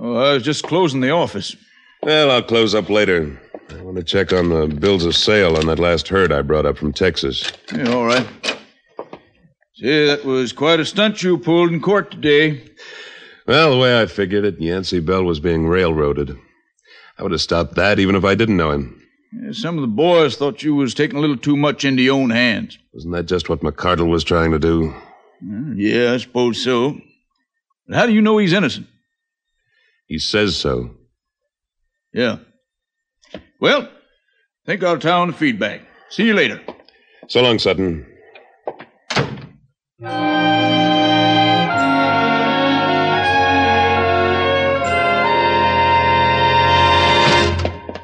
Oh, 0.07 0.17
I 0.17 0.35
was 0.35 0.43
just 0.43 0.65
closing 0.65 1.01
the 1.01 1.13
office. 1.13 1.57
Well, 2.03 2.31
I'll 2.31 2.43
close 2.43 2.75
up 2.75 2.91
later. 2.91 3.41
I 3.71 3.81
want 3.81 3.97
to 3.97 4.05
check 4.05 4.35
on 4.35 4.51
the 4.51 4.67
bills 4.67 5.07
of 5.07 5.17
sale 5.17 5.57
on 5.57 5.67
that 5.69 5.79
last 5.79 6.09
herd 6.09 6.31
I 6.31 6.43
brought 6.43 6.67
up 6.67 6.77
from 6.77 6.93
Texas. 6.93 7.51
Yeah, 7.75 7.91
all 7.91 8.05
right. 8.05 8.27
Say, 9.77 10.05
that 10.05 10.27
was 10.27 10.53
quite 10.53 10.79
a 10.79 10.85
stunt 10.85 11.23
you 11.23 11.39
pulled 11.39 11.73
in 11.73 11.81
court 11.81 12.11
today. 12.11 12.63
Well, 13.47 13.71
the 13.71 13.79
way 13.79 13.99
I 13.99 14.05
figured 14.05 14.45
it, 14.45 14.61
Yancey 14.61 15.01
Bell 15.01 15.25
was 15.25 15.41
being 15.41 15.69
railroaded. 15.69 16.37
I 17.19 17.23
would 17.23 17.33
have 17.33 17.41
stopped 17.41 17.75
that 17.77 17.99
even 17.99 18.15
if 18.15 18.27
I 18.27 18.35
didn't 18.35 18.59
know 18.59 18.73
him. 18.73 19.03
Yeah, 19.33 19.53
some 19.53 19.79
of 19.79 19.81
the 19.81 19.89
boys 19.89 20.37
thought 20.37 20.63
you 20.63 20.75
was 20.75 20.93
taking 20.93 21.17
a 21.17 21.21
little 21.21 21.39
too 21.39 21.57
much 21.57 21.83
into 21.83 22.03
your 22.03 22.21
own 22.21 22.29
hands. 22.29 22.77
Wasn't 22.93 23.15
that 23.15 23.25
just 23.25 23.49
what 23.49 23.61
McCardle 23.61 24.11
was 24.11 24.23
trying 24.23 24.51
to 24.51 24.59
do? 24.59 24.95
Yeah, 25.75 26.13
I 26.13 26.19
suppose 26.19 26.63
so. 26.63 27.01
But 27.89 27.97
how 27.97 28.05
do 28.05 28.13
you 28.13 28.21
know 28.21 28.37
he's 28.37 28.53
innocent? 28.53 28.89
He 30.07 30.19
says 30.19 30.57
so. 30.57 30.91
Yeah. 32.13 32.39
Well, 33.61 33.89
think 34.67 34.83
I'll 34.83 34.99
town 34.99 35.29
the 35.29 35.35
feedback. 35.35 35.81
See 36.11 36.27
you 36.27 36.35
later. 36.35 36.61
So 37.29 37.41
long, 37.41 37.59
Sutton. 37.59 38.07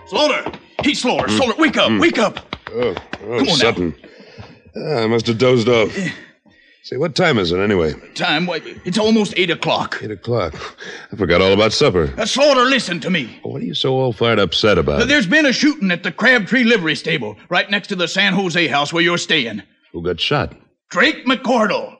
Slaughter! 0.09 0.52
Heat 0.83 0.95
Slaughter! 0.95 1.28
Mm. 1.28 1.37
Slaughter, 1.37 1.61
wake 1.61 1.76
up! 1.76 1.90
Mm. 1.90 2.00
Wake 2.00 2.19
up! 2.19 2.57
Oh, 2.73 2.95
oh 3.23 3.38
Come 3.38 3.49
on 3.49 3.57
Sutton. 3.57 3.95
Ah, 4.76 5.02
I 5.02 5.07
must 5.07 5.26
have 5.26 5.38
dozed 5.38 5.69
off. 5.69 5.95
Say, 6.82 6.96
what 6.96 7.14
time 7.14 7.38
is 7.38 7.52
it 7.52 7.58
anyway? 7.58 7.92
Time? 8.14 8.46
Why 8.46 8.60
it's 8.84 8.99
almost 8.99 9.34
eight 9.37 9.50
o'clock. 9.50 9.99
Eight 10.02 10.10
o'clock. 10.10 10.54
I 11.12 11.16
forgot 11.16 11.42
all 11.42 11.52
about 11.52 11.72
supper. 11.72 12.12
Uh, 12.16 12.25
Slaughter, 12.25 12.64
listen 12.64 13.00
to 13.00 13.10
me. 13.10 13.38
What 13.42 13.60
are 13.60 13.64
you 13.64 13.75
so 13.75 13.92
all 13.94 14.12
fired 14.14 14.38
upset 14.38 14.78
about? 14.78 15.02
Uh, 15.02 15.04
there's 15.04 15.26
been 15.26 15.44
a 15.46 15.52
shooting 15.52 15.90
at 15.90 16.02
the 16.02 16.10
Crabtree 16.10 16.64
Livery 16.64 16.94
Stable, 16.94 17.37
right 17.50 17.70
next 17.70 17.88
to 17.88 17.96
the 17.96 18.08
San 18.08 18.32
Jose 18.32 18.66
house 18.66 18.92
where 18.92 19.02
you're 19.02 19.18
staying. 19.18 19.62
Who 19.92 20.02
got 20.02 20.20
shot? 20.20 20.56
Drake 20.88 21.26
McCardle. 21.26 21.96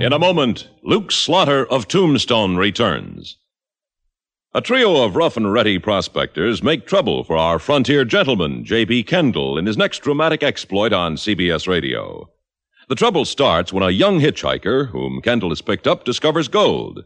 In 0.00 0.14
a 0.14 0.18
moment, 0.18 0.68
Luke 0.82 1.12
Slaughter 1.12 1.66
of 1.66 1.86
Tombstone 1.86 2.56
returns. 2.56 3.36
A 4.52 4.60
trio 4.60 5.04
of 5.04 5.14
rough 5.14 5.36
and 5.36 5.52
ready 5.52 5.78
prospectors 5.78 6.60
make 6.60 6.84
trouble 6.84 7.22
for 7.22 7.36
our 7.36 7.60
frontier 7.60 8.04
gentleman, 8.04 8.64
J.B. 8.64 9.04
Kendall, 9.04 9.56
in 9.56 9.66
his 9.66 9.76
next 9.76 10.00
dramatic 10.00 10.42
exploit 10.42 10.92
on 10.92 11.14
CBS 11.14 11.68
Radio. 11.68 12.28
The 12.88 12.96
trouble 12.96 13.24
starts 13.24 13.72
when 13.72 13.84
a 13.84 13.90
young 13.90 14.18
hitchhiker, 14.18 14.88
whom 14.88 15.22
Kendall 15.22 15.50
has 15.50 15.62
picked 15.62 15.86
up, 15.86 16.02
discovers 16.04 16.48
gold. 16.48 17.04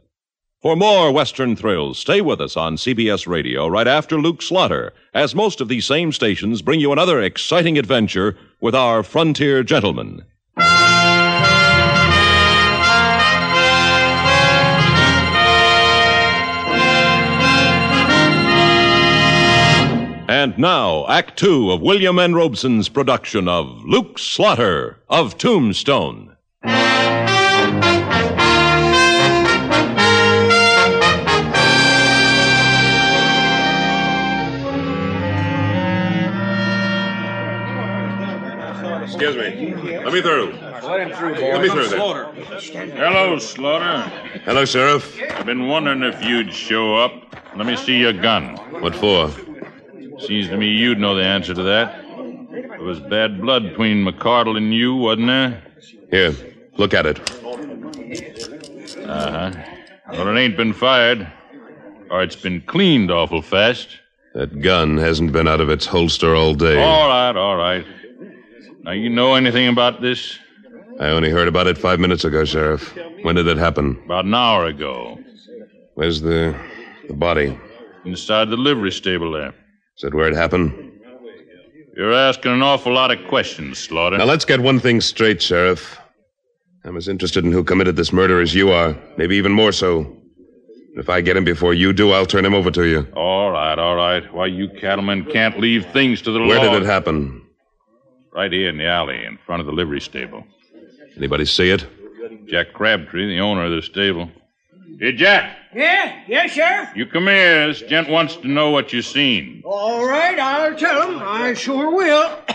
For 0.63 0.75
more 0.75 1.13
Western 1.13 1.55
thrills, 1.55 1.99
stay 1.99 2.23
with 2.23 2.41
us 2.41 2.57
on 2.57 2.77
CBS 2.77 3.27
Radio 3.27 3.69
right 3.69 3.87
after 3.87 4.19
Luke 4.19 4.41
Slaughter, 4.41 4.95
as 5.13 5.35
most 5.35 5.61
of 5.61 5.69
these 5.69 5.85
same 5.85 6.13
stations 6.13 6.63
bring 6.63 6.81
you 6.81 6.93
another 6.93 7.21
exciting 7.21 7.77
adventure 7.77 8.39
with 8.63 8.75
our 8.75 9.03
frontier 9.03 9.63
gentleman. 9.63 10.25
And 20.35 20.59
now, 20.59 21.07
Act 21.07 21.39
Two 21.39 21.71
of 21.71 21.81
William 21.81 22.19
N. 22.19 22.35
Robson's 22.35 22.89
production 22.89 23.47
of 23.47 23.85
Luke 23.85 24.19
Slaughter 24.19 24.99
of 25.09 25.39
Tombstone. 25.39 26.37
Excuse 39.05 39.37
me. 39.37 39.73
Let 40.03 40.13
me 40.13 40.21
through. 40.21 40.53
Let 40.83 41.01
him 41.01 41.17
through, 41.17 41.35
boy. 41.37 41.53
Let 41.53 41.63
me 41.63 41.69
through 41.69 41.89
there. 41.91 42.33
Hello, 42.97 43.39
Slaughter. 43.39 44.01
Hello, 44.45 44.65
Sheriff. 44.65 45.17
I've 45.31 45.47
been 45.47 45.69
wondering 45.69 46.03
if 46.03 46.25
you'd 46.25 46.53
show 46.53 46.97
up. 46.97 47.13
Let 47.55 47.67
me 47.67 47.77
see 47.77 48.01
your 48.01 48.13
gun. 48.13 48.57
What 48.81 48.97
for? 48.97 49.31
Seems 50.19 50.49
to 50.49 50.57
me 50.57 50.69
you'd 50.69 50.99
know 50.99 51.15
the 51.15 51.25
answer 51.25 51.55
to 51.55 51.63
that. 51.63 52.01
There 52.51 52.83
was 52.83 53.01
bad 53.01 53.41
blood 53.41 53.65
between 53.65 54.05
McCardle 54.05 54.57
and 54.57 54.73
you, 54.73 54.95
wasn't 54.95 55.27
there? 55.29 55.63
Here, 56.11 56.35
look 56.77 56.95
at 56.95 57.07
it. 57.07 57.19
Uh 59.01 59.31
huh. 59.31 59.63
Well, 60.13 60.29
it 60.37 60.41
ain't 60.41 60.57
been 60.57 60.73
fired, 60.73 61.27
or 62.11 62.23
it's 62.23 62.37
been 62.37 62.61
cleaned 62.63 63.11
awful 63.11 63.43
fast. 63.43 63.89
That 64.35 64.61
gun 64.61 64.97
hasn't 64.99 65.33
been 65.33 65.49
out 65.49 65.61
of 65.61 65.71
its 65.71 65.87
holster 65.87 66.35
all 66.35 66.55
day. 66.55 66.83
All 66.83 67.09
right, 67.09 67.37
all 67.37 67.57
right. 67.57 67.87
Now, 68.83 68.93
you 68.93 69.09
know 69.09 69.35
anything 69.35 69.69
about 69.69 70.01
this? 70.03 70.39
I 71.01 71.09
only 71.09 71.31
heard 71.31 71.49
about 71.49 71.67
it 71.67 71.79
five 71.79 71.99
minutes 71.99 72.25
ago, 72.25 72.45
Sheriff. 72.45 72.97
When 73.23 73.35
did 73.35 73.47
it 73.49 73.57
happen? 73.57 74.01
About 74.05 74.27
an 74.27 74.35
hour 74.35 74.67
ago. 74.67 75.19
Where's 75.95 76.21
the 76.21 76.55
the 77.09 77.15
body? 77.15 77.59
Inside 78.05 78.51
the 78.51 78.57
livery 78.57 78.93
stable 78.93 79.33
there. 79.33 79.55
Is 79.97 80.03
that 80.03 80.15
where 80.15 80.29
it 80.29 80.35
happened? 80.35 80.73
You're 81.97 82.13
asking 82.13 82.53
an 82.53 82.63
awful 82.63 82.93
lot 82.93 83.13
of 83.13 83.25
questions, 83.29 83.79
Slaughter. 83.79 84.19
Now 84.19 84.25
let's 84.25 84.45
get 84.45 84.61
one 84.61 84.81
thing 84.81 85.01
straight, 85.01 85.41
Sheriff. 85.41 86.01
I'm 86.85 86.97
as 86.97 87.09
interested 87.09 87.45
in 87.45 87.53
who 87.53 87.63
committed 87.63 87.97
this 87.97 88.13
murder 88.13 88.41
as 88.41 88.55
you 88.55 88.71
are, 88.71 88.97
maybe 89.17 89.37
even 89.37 89.53
more 89.53 89.73
so. 89.73 90.17
If 90.97 91.09
I 91.09 91.21
get 91.21 91.37
him 91.37 91.45
before 91.45 91.75
you 91.75 91.93
do, 91.93 92.11
I'll 92.13 92.27
turn 92.27 92.45
him 92.45 92.55
over 92.55 92.71
to 92.73 92.85
you. 92.85 93.07
All 93.15 93.51
right, 93.51 93.79
all 93.79 93.97
right. 93.97 94.33
Why, 94.35 94.47
you 94.47 94.69
cattlemen 94.69 95.25
can't 95.25 95.59
leave 95.59 95.87
things 95.93 96.23
to 96.23 96.31
the 96.33 96.41
Where 96.41 96.57
law. 96.57 96.63
Where 96.63 96.71
did 96.71 96.83
it 96.83 96.87
happen? 96.87 97.43
Right 98.33 98.53
here 98.53 98.69
in 98.69 98.77
the 98.79 98.87
alley, 98.87 99.25
in 99.25 99.39
front 99.47 99.61
of 99.61 99.67
the 99.67 99.73
livery 99.73 100.01
stable. 100.01 100.45
Anybody 101.17 101.45
see 101.45 101.71
it? 101.71 101.87
Jack 102.47 102.73
Crabtree, 102.75 103.27
the 103.29 103.41
owner 103.41 103.65
of 103.65 103.73
the 103.73 103.83
stable. 103.83 104.29
Hey, 104.99 105.13
Jack, 105.13 105.57
Yeah, 105.75 106.21
yes, 106.29 106.53
Sheriff. 106.53 106.91
you 106.95 107.07
come 107.07 107.27
here. 107.27 107.67
This 107.69 107.83
gent 107.83 108.09
wants 108.09 108.37
to 108.37 108.49
know 108.49 108.71
what 108.71 108.93
you 108.93 109.03
seen. 109.03 109.63
All 109.65 110.07
right, 110.07 110.39
I'll 110.39 110.75
tell 110.77 111.11
him. 111.11 111.19
I 111.23 111.55
sure 111.55 111.91
will. 111.95 112.39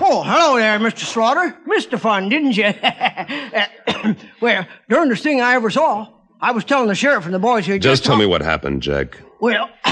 oh, 0.00 0.22
hello 0.22 0.56
there, 0.56 0.78
Mr. 0.78 1.00
Slaughter. 1.04 1.56
Missed 1.66 1.90
the 1.90 1.98
fun, 1.98 2.28
didn't 2.28 2.56
you? 2.56 2.72
well, 4.40 4.66
darndest 4.88 5.22
thing 5.22 5.40
I 5.40 5.54
ever 5.54 5.70
saw. 5.70 6.08
I 6.40 6.52
was 6.52 6.64
telling 6.64 6.88
the 6.88 6.94
sheriff 6.94 7.24
and 7.24 7.34
the 7.34 7.38
boys 7.38 7.66
here. 7.66 7.78
Just 7.78 8.04
tell 8.04 8.16
me 8.16 8.26
what 8.26 8.40
happened, 8.42 8.82
Jack. 8.82 9.18
Well, 9.40 9.68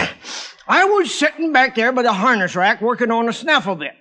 I 0.68 0.84
was 0.84 1.14
sitting 1.14 1.52
back 1.52 1.74
there 1.74 1.92
by 1.92 2.02
the 2.02 2.12
harness 2.12 2.56
rack 2.56 2.80
working 2.80 3.10
on 3.10 3.28
a 3.28 3.32
snaffle 3.32 3.76
bit, 3.76 3.92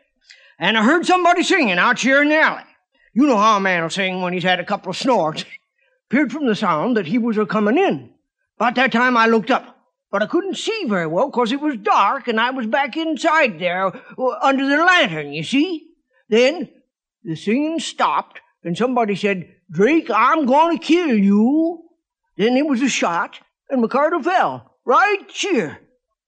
and 0.60 0.78
I 0.78 0.84
heard 0.84 1.06
somebody 1.06 1.44
singing 1.44 1.78
out 1.78 2.00
here 2.00 2.22
in 2.22 2.30
the 2.30 2.40
alley. 2.40 2.64
You 3.14 3.28
know 3.28 3.38
how 3.38 3.58
a 3.58 3.60
man 3.60 3.84
will 3.84 3.90
sing 3.90 4.22
when 4.22 4.34
he's 4.34 4.44
had 4.44 4.60
a 4.60 4.66
couple 4.66 4.90
of 4.90 4.98
snorts. 4.98 5.46
Appeared 6.14 6.32
from 6.32 6.46
the 6.46 6.54
sound 6.56 6.96
that 6.96 7.08
he 7.08 7.18
was 7.18 7.40
a 7.40 7.46
coming 7.48 7.76
in. 7.76 8.12
About 8.60 8.76
that 8.76 8.92
time 8.92 9.18
I 9.18 9.26
looked 9.26 9.50
up, 9.50 9.76
but 10.12 10.22
I 10.22 10.28
couldn't 10.28 10.58
see 10.58 10.84
very 10.88 11.08
well 11.08 11.32
'cause 11.32 11.52
it 11.52 11.60
was 11.60 11.76
dark 11.78 12.28
and 12.28 12.40
I 12.40 12.52
was 12.52 12.68
back 12.68 12.96
inside 12.96 13.58
there 13.58 13.88
uh, 13.88 14.28
under 14.44 14.64
the 14.70 14.78
lantern, 14.78 15.34
you 15.34 15.42
see. 15.44 15.88
Then 16.30 16.70
the 17.24 17.36
singing 17.36 17.80
stopped 17.80 18.42
and 18.64 18.78
somebody 18.78 19.16
said, 19.16 19.56
Drake, 19.72 20.12
I'm 20.14 20.46
going 20.46 20.78
to 20.78 20.86
kill 20.86 21.18
you. 21.18 21.82
Then 22.38 22.58
it 22.58 22.68
was 22.68 22.84
a 22.84 22.90
shot 22.90 23.40
and 23.72 23.84
McCardle 23.84 24.24
fell 24.24 24.76
right 24.86 25.26
here. 25.32 25.80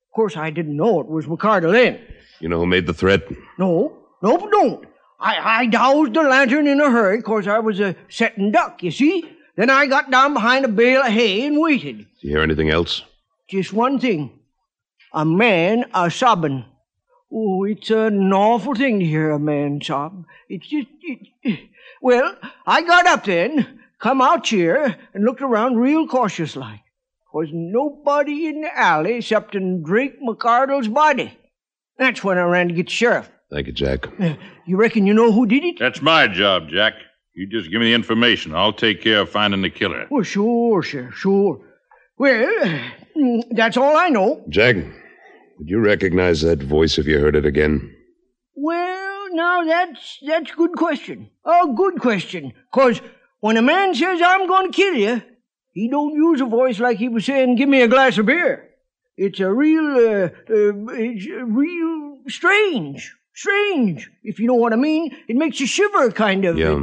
Of 0.10 0.16
course, 0.16 0.36
I 0.36 0.50
didn't 0.50 0.78
know 0.78 1.00
it 1.02 1.08
was 1.08 1.28
McCardle 1.28 1.74
then. 1.74 2.00
You 2.40 2.50
know 2.50 2.58
who 2.58 2.66
made 2.66 2.88
the 2.88 2.94
threat? 3.02 3.22
No, 3.60 3.96
nope, 4.24 4.50
don't. 4.52 4.88
I, 5.20 5.60
I 5.60 5.66
doused 5.68 6.16
the 6.16 6.24
lantern 6.24 6.66
in 6.66 6.82
a 6.82 6.90
hurry 6.90 7.22
'cause 7.22 7.48
I 7.48 7.60
was 7.60 7.80
a 7.80 7.96
setting 8.10 8.50
duck, 8.50 8.82
you 8.82 8.90
see. 8.90 9.30
Then 9.56 9.70
I 9.70 9.88
got 9.88 10.12
down 10.12 10.34
behind 10.34 10.66
a 10.66 10.68
bale 10.70 11.02
of 11.02 11.08
hay 11.12 11.46
and 11.46 11.60
waited. 11.60 11.98
Did 11.98 12.08
you 12.22 12.30
hear 12.32 12.42
anything 12.42 12.70
else? 12.70 13.04
Just 13.50 13.72
one 13.74 14.00
thing. 14.00 14.32
A 15.14 15.24
man 15.26 15.86
a 15.94 16.12
sobbing. 16.12 16.66
Oh, 17.32 17.64
it's 17.64 17.90
an 17.90 18.32
awful 18.34 18.76
thing 18.76 19.00
to 19.00 19.06
hear 19.06 19.32
a 19.32 19.40
man 19.40 19.82
sob. 19.82 20.26
It's 20.50 20.68
just, 20.68 20.88
it, 21.44 21.60
well, 22.02 22.36
I 22.66 22.82
got 22.84 23.08
up 23.08 23.24
then, 23.26 23.80
come 24.00 24.22
out 24.22 24.48
here, 24.48 24.96
and 25.14 25.24
looked 25.24 25.42
around 25.42 25.78
real 25.78 26.08
cautious 26.08 26.56
like. 26.56 26.82
Was 27.34 27.50
nobody 27.52 28.48
in 28.48 28.62
the 28.62 28.78
alley 28.78 29.16
excepting 29.18 29.84
Drake 29.84 30.22
McCardle's 30.22 30.88
body. 30.88 31.38
That's 31.98 32.24
when 32.24 32.38
I 32.38 32.44
ran 32.44 32.70
to 32.70 32.74
get 32.74 32.86
the 32.88 32.92
sheriff. 32.92 33.30
Thank 33.52 33.68
you, 33.68 33.74
Jack. 33.74 34.08
Uh, 34.20 34.36
You 34.66 34.78
reckon 34.78 35.06
you 35.06 35.14
know 35.14 35.32
who 35.32 35.46
did 35.46 35.64
it? 35.66 35.78
That's 35.80 36.02
my 36.02 36.28
job, 36.28 36.70
Jack. 36.70 36.94
You 37.36 37.48
just 37.48 37.70
give 37.70 37.82
me 37.82 37.88
the 37.88 37.94
information. 37.94 38.56
I'll 38.56 38.72
take 38.74 39.02
care 39.02 39.20
of 39.22 39.30
finding 39.30 39.62
the 39.62 39.70
killer. 39.70 40.08
Well, 40.10 40.24
sure, 40.24 40.82
sure, 40.82 41.12
sure. 41.12 41.60
Well, 42.18 42.82
that's 43.52 43.76
all 43.78 43.98
I 43.98 44.08
know. 44.10 44.44
Jack, 44.50 44.78
would 44.78 45.70
you 45.70 45.80
recognize 45.80 46.42
that 46.42 46.64
voice 46.64 46.98
if 46.98 47.06
you 47.08 47.20
heard 47.20 47.36
it 47.36 47.46
again? 47.46 47.94
Well, 48.56 49.28
now 49.34 49.66
that's 49.66 50.18
that's 50.26 50.52
a 50.52 50.56
good 50.56 50.74
question. 50.74 51.30
A 51.46 51.68
good 51.76 52.00
question. 52.00 52.54
'Cause 52.74 53.02
when 53.42 53.58
a 53.58 53.62
man 53.62 53.94
says 53.94 54.22
I'm 54.24 54.48
going 54.48 54.72
to 54.72 54.76
kill 54.76 54.96
you, 54.96 55.22
he 55.74 55.90
don't 55.90 56.14
use 56.14 56.40
a 56.40 56.46
voice 56.46 56.80
like 56.80 56.98
he 56.98 57.10
was 57.10 57.26
saying, 57.26 57.58
"Give 57.58 57.68
me 57.68 57.82
a 57.82 57.90
glass 57.90 58.18
of 58.18 58.28
beer." 58.28 58.70
It's 59.18 59.40
a 59.42 59.52
real, 59.52 59.86
uh, 59.86 60.26
uh, 60.50 60.74
it's 60.94 61.28
a 61.28 61.44
real 61.46 62.20
strange, 62.28 63.14
strange. 63.34 64.10
If 64.24 64.40
you 64.40 64.48
know 64.48 64.56
what 64.56 64.72
I 64.74 64.78
mean, 64.78 65.16
it 65.28 65.36
makes 65.36 65.60
you 65.60 65.68
shiver, 65.68 66.12
kind 66.12 66.46
of. 66.46 66.58
Yeah. 66.58 66.82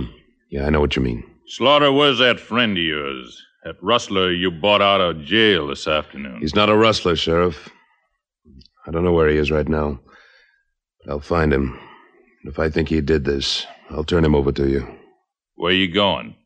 Yeah, 0.53 0.67
I 0.67 0.71
know 0.71 0.81
what 0.81 0.97
you 0.97 1.03
mean. 1.03 1.25
Slaughter, 1.47 1.91
where's 1.91 2.19
that 2.19 2.39
friend 2.39 2.77
of 2.77 2.85
yours? 2.85 3.43
That 3.65 3.83
rustler 3.83 4.31
you 4.31 4.51
bought 4.51 4.83
out 4.83 5.01
of 5.01 5.25
jail 5.25 5.69
this 5.69 5.89
afternoon. 5.89 6.43
He's 6.43 6.55
not 6.55 6.69
a 6.69 6.77
rustler, 6.77 7.17
Sheriff. 7.17 7.71
I 8.87 8.91
don't 8.91 9.03
know 9.03 9.15
where 9.15 9.31
he 9.31 9.39
is 9.39 9.51
right 9.51 9.67
now. 9.67 9.99
But 11.01 11.11
I'll 11.11 11.21
find 11.21 11.55
him. 11.55 11.79
And 12.43 12.53
if 12.53 12.59
I 12.59 12.69
think 12.69 12.91
he 12.91 13.01
did 13.01 13.25
this, 13.25 13.67
I'll 13.89 14.05
turn 14.05 14.27
him 14.27 14.35
over 14.35 14.53
to 14.53 14.69
you. 14.69 14.87
Where 15.55 15.73
are 15.73 15.75
you 15.75 15.91
going? 15.91 16.37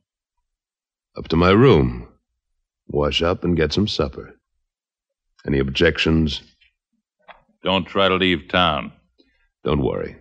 Up 1.19 1.27
to 1.29 1.37
my 1.37 1.51
room. 1.51 2.07
Wash 2.87 3.23
up 3.23 3.43
and 3.43 3.57
get 3.57 3.73
some 3.73 3.89
supper. 3.89 4.39
Any 5.45 5.59
objections? 5.59 6.43
Don't 7.65 7.87
try 7.87 8.09
to 8.09 8.15
leave 8.15 8.47
town. 8.49 8.93
Don't 9.65 9.83
worry. 9.83 10.17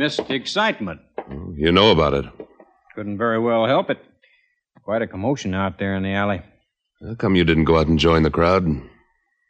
Missed 0.00 0.26
the 0.28 0.34
excitement. 0.34 0.98
You 1.54 1.72
know 1.72 1.90
about 1.90 2.14
it. 2.14 2.24
Couldn't 2.94 3.18
very 3.18 3.38
well 3.38 3.66
help 3.66 3.90
it. 3.90 3.98
Quite 4.82 5.02
a 5.02 5.06
commotion 5.06 5.54
out 5.54 5.78
there 5.78 5.94
in 5.94 6.02
the 6.02 6.14
alley. 6.14 6.40
How 7.06 7.14
come 7.16 7.36
you 7.36 7.44
didn't 7.44 7.66
go 7.66 7.78
out 7.78 7.86
and 7.86 7.98
join 7.98 8.22
the 8.22 8.30
crowd? 8.30 8.64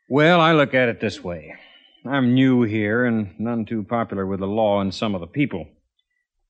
Well, 0.08 0.40
I 0.40 0.52
look 0.52 0.74
at 0.74 0.88
it 0.88 1.00
this 1.00 1.22
way. 1.22 1.54
I'm 2.04 2.34
new 2.34 2.62
here 2.62 3.04
and 3.04 3.32
none 3.38 3.64
too 3.64 3.84
popular 3.84 4.26
with 4.26 4.40
the 4.40 4.48
law 4.48 4.80
and 4.80 4.92
some 4.92 5.14
of 5.14 5.20
the 5.20 5.28
people. 5.28 5.68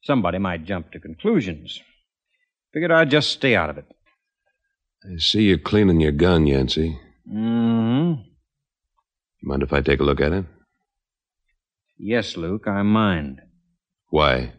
Somebody 0.03 0.39
might 0.39 0.65
jump 0.65 0.93
to 0.93 0.99
conclusions. 0.99 1.79
Figured 2.73 2.91
I'd 2.91 3.11
just 3.11 3.29
stay 3.29 3.55
out 3.55 3.69
of 3.69 3.77
it. 3.77 3.85
I 5.05 5.19
see 5.19 5.43
you 5.43 5.59
cleaning 5.59 6.01
your 6.01 6.13
gun, 6.13 6.47
Yancey. 6.47 6.99
Mm-hmm. 7.31 8.23
Mind 9.43 9.63
if 9.63 9.75
I 9.75 9.83
take 9.83 10.01
a 10.01 10.05
look 10.05 10.23
at 10.23 10.33
it? 10.33 10.47
Yes, 11.99 12.39
Luke, 12.39 12.67
I 12.67 12.81
mind. 12.81 13.43
Why? 14.11 14.53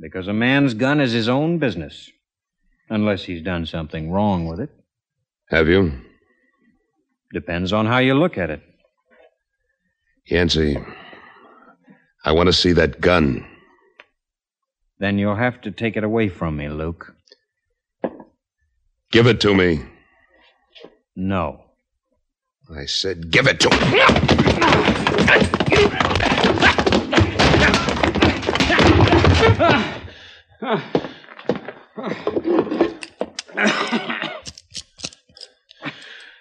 Because 0.00 0.28
a 0.28 0.32
man's 0.32 0.74
gun 0.74 1.00
is 1.00 1.12
his 1.12 1.28
own 1.28 1.58
business. 1.58 2.10
Unless 2.88 3.24
he's 3.24 3.42
done 3.42 3.66
something 3.66 4.10
wrong 4.10 4.46
with 4.46 4.60
it. 4.60 4.70
Have 5.50 5.68
you? 5.68 5.92
Depends 7.32 7.72
on 7.72 7.86
how 7.86 7.98
you 7.98 8.14
look 8.14 8.38
at 8.38 8.50
it. 8.50 8.62
Yancey, 10.26 10.76
I 12.24 12.32
want 12.32 12.48
to 12.48 12.52
see 12.52 12.72
that 12.72 13.00
gun. 13.00 13.46
Then 14.98 15.18
you'll 15.18 15.36
have 15.36 15.60
to 15.62 15.70
take 15.70 15.96
it 15.96 16.04
away 16.04 16.28
from 16.28 16.56
me, 16.56 16.68
Luke. 16.68 17.14
Give 19.12 19.26
it 19.26 19.40
to 19.42 19.54
me. 19.54 19.82
No. 21.14 21.62
I 22.74 22.86
said, 22.86 23.30
give 23.30 23.46
it 23.46 23.60
to 23.60 23.70
me. 23.70 23.76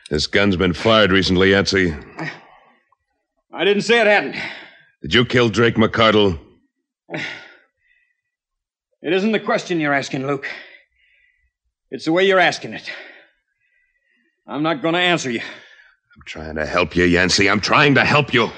This 0.10 0.28
gun's 0.28 0.56
been 0.56 0.74
fired 0.74 1.12
recently, 1.12 1.52
Yancey. 1.52 1.94
I 3.54 3.66
didn't 3.66 3.84
say 3.84 4.02
it 4.02 4.08
hadn't. 4.08 4.36
Did 5.02 5.14
you 5.14 5.26
kill 5.26 5.50
Drake 5.50 5.76
McCardle? 5.76 6.40
It 7.10 7.24
isn't 9.14 9.32
the 9.32 9.40
question 9.40 9.80
you're 9.80 9.94
asking, 9.94 10.28
Luke. 10.28 10.48
It's 11.92 12.06
the 12.06 12.12
way 12.12 12.28
you're 12.28 12.40
asking 12.40 12.74
it. 12.74 12.90
I'm 14.48 14.64
not 14.64 14.82
going 14.82 14.94
to 14.94 15.00
answer 15.00 15.32
you. 15.32 15.42
I'm 15.42 16.24
trying 16.26 16.56
to 16.56 16.66
help 16.66 16.96
you, 16.96 17.06
Yancey. 17.06 17.50
I'm 17.50 17.62
trying 17.62 17.96
to 17.96 18.06
help 18.06 18.34
you. 18.34 18.50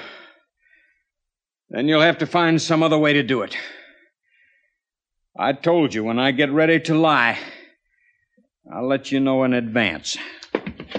Then 1.69 1.87
you'll 1.87 2.01
have 2.01 2.17
to 2.19 2.25
find 2.25 2.61
some 2.61 2.83
other 2.83 2.97
way 2.97 3.13
to 3.13 3.23
do 3.23 3.41
it. 3.41 3.55
I 5.39 5.53
told 5.53 5.93
you 5.93 6.03
when 6.03 6.17
I 6.17 6.31
get 6.31 6.51
ready 6.51 6.79
to 6.79 6.95
lie, 6.95 7.37
I'll 8.73 8.87
let 8.87 9.11
you 9.11 9.19
know 9.19 9.43
in 9.43 9.53
advance. 9.53 10.17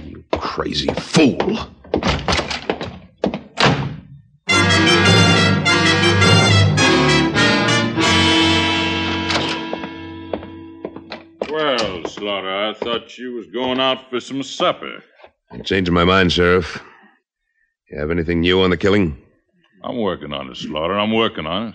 You 0.04 0.22
crazy 0.30 0.86
fool. 0.94 1.58
Well, 11.50 12.04
Slaughter. 12.04 12.48
I 12.48 12.74
thought 12.74 13.18
you 13.18 13.32
was 13.32 13.48
going 13.48 13.80
out 13.80 14.08
for 14.08 14.20
some 14.20 14.44
supper. 14.44 15.02
I'm 15.50 15.64
changing 15.64 15.94
my 15.94 16.04
mind, 16.04 16.32
Sheriff. 16.32 16.80
You 17.90 17.98
have 17.98 18.12
anything 18.12 18.42
new 18.42 18.62
on 18.62 18.70
the 18.70 18.76
killing? 18.76 19.20
I'm 19.82 19.98
working 19.98 20.32
on 20.32 20.48
it, 20.48 20.56
Slaughter. 20.56 20.96
I'm 20.96 21.12
working 21.12 21.46
on 21.46 21.68
it. 21.68 21.74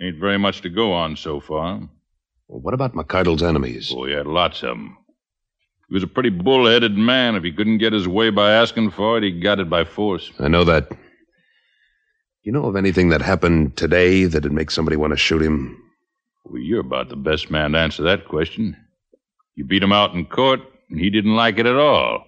Ain't 0.00 0.18
very 0.18 0.38
much 0.38 0.62
to 0.62 0.70
go 0.70 0.94
on 0.94 1.14
so 1.14 1.38
far. 1.38 1.82
Well, 2.48 2.60
what 2.60 2.74
about 2.74 2.94
McCardle's 2.94 3.42
enemies? 3.42 3.92
Oh, 3.94 4.06
he 4.06 4.12
had 4.12 4.26
lots 4.26 4.62
of 4.62 4.70
them. 4.70 4.96
He 5.88 5.94
was 5.94 6.02
a 6.02 6.08
pretty 6.08 6.30
bull-headed 6.30 6.96
man. 6.96 7.34
If 7.34 7.44
he 7.44 7.52
couldn't 7.52 7.78
get 7.78 7.92
his 7.92 8.08
way 8.08 8.30
by 8.30 8.52
asking 8.52 8.90
for 8.90 9.18
it, 9.18 9.22
he 9.22 9.38
got 9.38 9.60
it 9.60 9.70
by 9.70 9.84
force. 9.84 10.30
I 10.38 10.48
know 10.48 10.64
that. 10.64 10.90
You 12.42 12.52
know 12.52 12.66
of 12.66 12.76
anything 12.76 13.10
that 13.10 13.20
happened 13.20 13.76
today 13.76 14.24
that'd 14.24 14.52
make 14.52 14.70
somebody 14.70 14.96
want 14.96 15.12
to 15.12 15.16
shoot 15.16 15.42
him? 15.42 15.82
Well, 16.44 16.62
you're 16.62 16.80
about 16.80 17.10
the 17.10 17.16
best 17.16 17.50
man 17.50 17.72
to 17.72 17.78
answer 17.78 18.02
that 18.04 18.26
question. 18.28 18.76
You 19.54 19.64
beat 19.64 19.82
him 19.82 19.92
out 19.92 20.14
in 20.14 20.24
court, 20.24 20.60
and 20.88 21.00
he 21.00 21.10
didn't 21.10 21.36
like 21.36 21.58
it 21.58 21.66
at 21.66 21.76
all. 21.76 22.24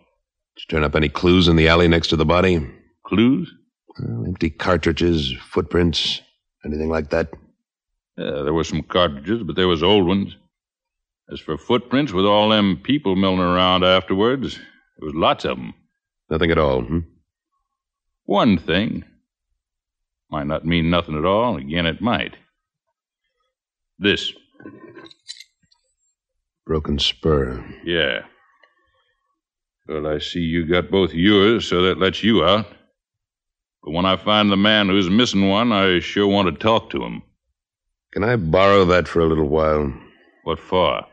Did 0.56 0.62
you 0.62 0.66
turn 0.68 0.84
up 0.84 0.96
any 0.96 1.08
clues 1.08 1.48
in 1.48 1.56
the 1.56 1.68
alley 1.68 1.88
next 1.88 2.08
to 2.08 2.16
the 2.16 2.26
body? 2.26 2.66
Clues? 3.06 3.50
Well, 3.98 4.24
empty 4.26 4.50
cartridges, 4.50 5.32
footprints, 5.40 6.20
anything 6.64 6.90
like 6.90 7.10
that? 7.10 7.32
Yeah, 8.20 8.42
there 8.42 8.52
were 8.52 8.64
some 8.64 8.82
cartridges, 8.82 9.42
but 9.42 9.56
they 9.56 9.64
was 9.64 9.82
old 9.82 10.06
ones. 10.06 10.36
As 11.32 11.40
for 11.40 11.56
footprints 11.56 12.12
with 12.12 12.26
all 12.26 12.50
them 12.50 12.76
people 12.76 13.16
milling 13.16 13.38
around 13.38 13.82
afterwards, 13.82 14.56
there 14.56 15.06
was 15.06 15.14
lots 15.14 15.46
of 15.46 15.58
'em. 15.58 15.72
Nothing 16.28 16.50
at 16.50 16.58
all, 16.58 16.82
hmm? 16.82 16.98
One 18.26 18.58
thing. 18.58 19.04
Might 20.30 20.46
not 20.48 20.66
mean 20.66 20.90
nothing 20.90 21.16
at 21.16 21.24
all. 21.24 21.56
Again, 21.56 21.86
it 21.86 22.02
might. 22.02 22.36
This. 23.98 24.34
Broken 26.66 26.98
spur. 26.98 27.64
Yeah. 27.84 28.26
Well, 29.88 30.06
I 30.06 30.18
see 30.18 30.40
you 30.40 30.66
got 30.66 30.90
both 30.90 31.14
yours, 31.14 31.66
so 31.66 31.82
that 31.82 31.98
lets 31.98 32.22
you 32.22 32.44
out. 32.44 32.66
But 33.82 33.92
when 33.92 34.04
I 34.04 34.16
find 34.16 34.52
the 34.52 34.58
man 34.58 34.88
who's 34.88 35.08
missing 35.08 35.48
one, 35.48 35.72
I 35.72 36.00
sure 36.00 36.26
want 36.28 36.48
to 36.48 36.62
talk 36.62 36.90
to 36.90 37.02
him. 37.02 37.22
Can 38.12 38.24
I 38.24 38.34
borrow 38.34 38.84
that 38.86 39.06
for 39.06 39.20
a 39.20 39.26
little 39.26 39.48
while? 39.48 39.92
What 40.42 40.58
for? 40.58 41.06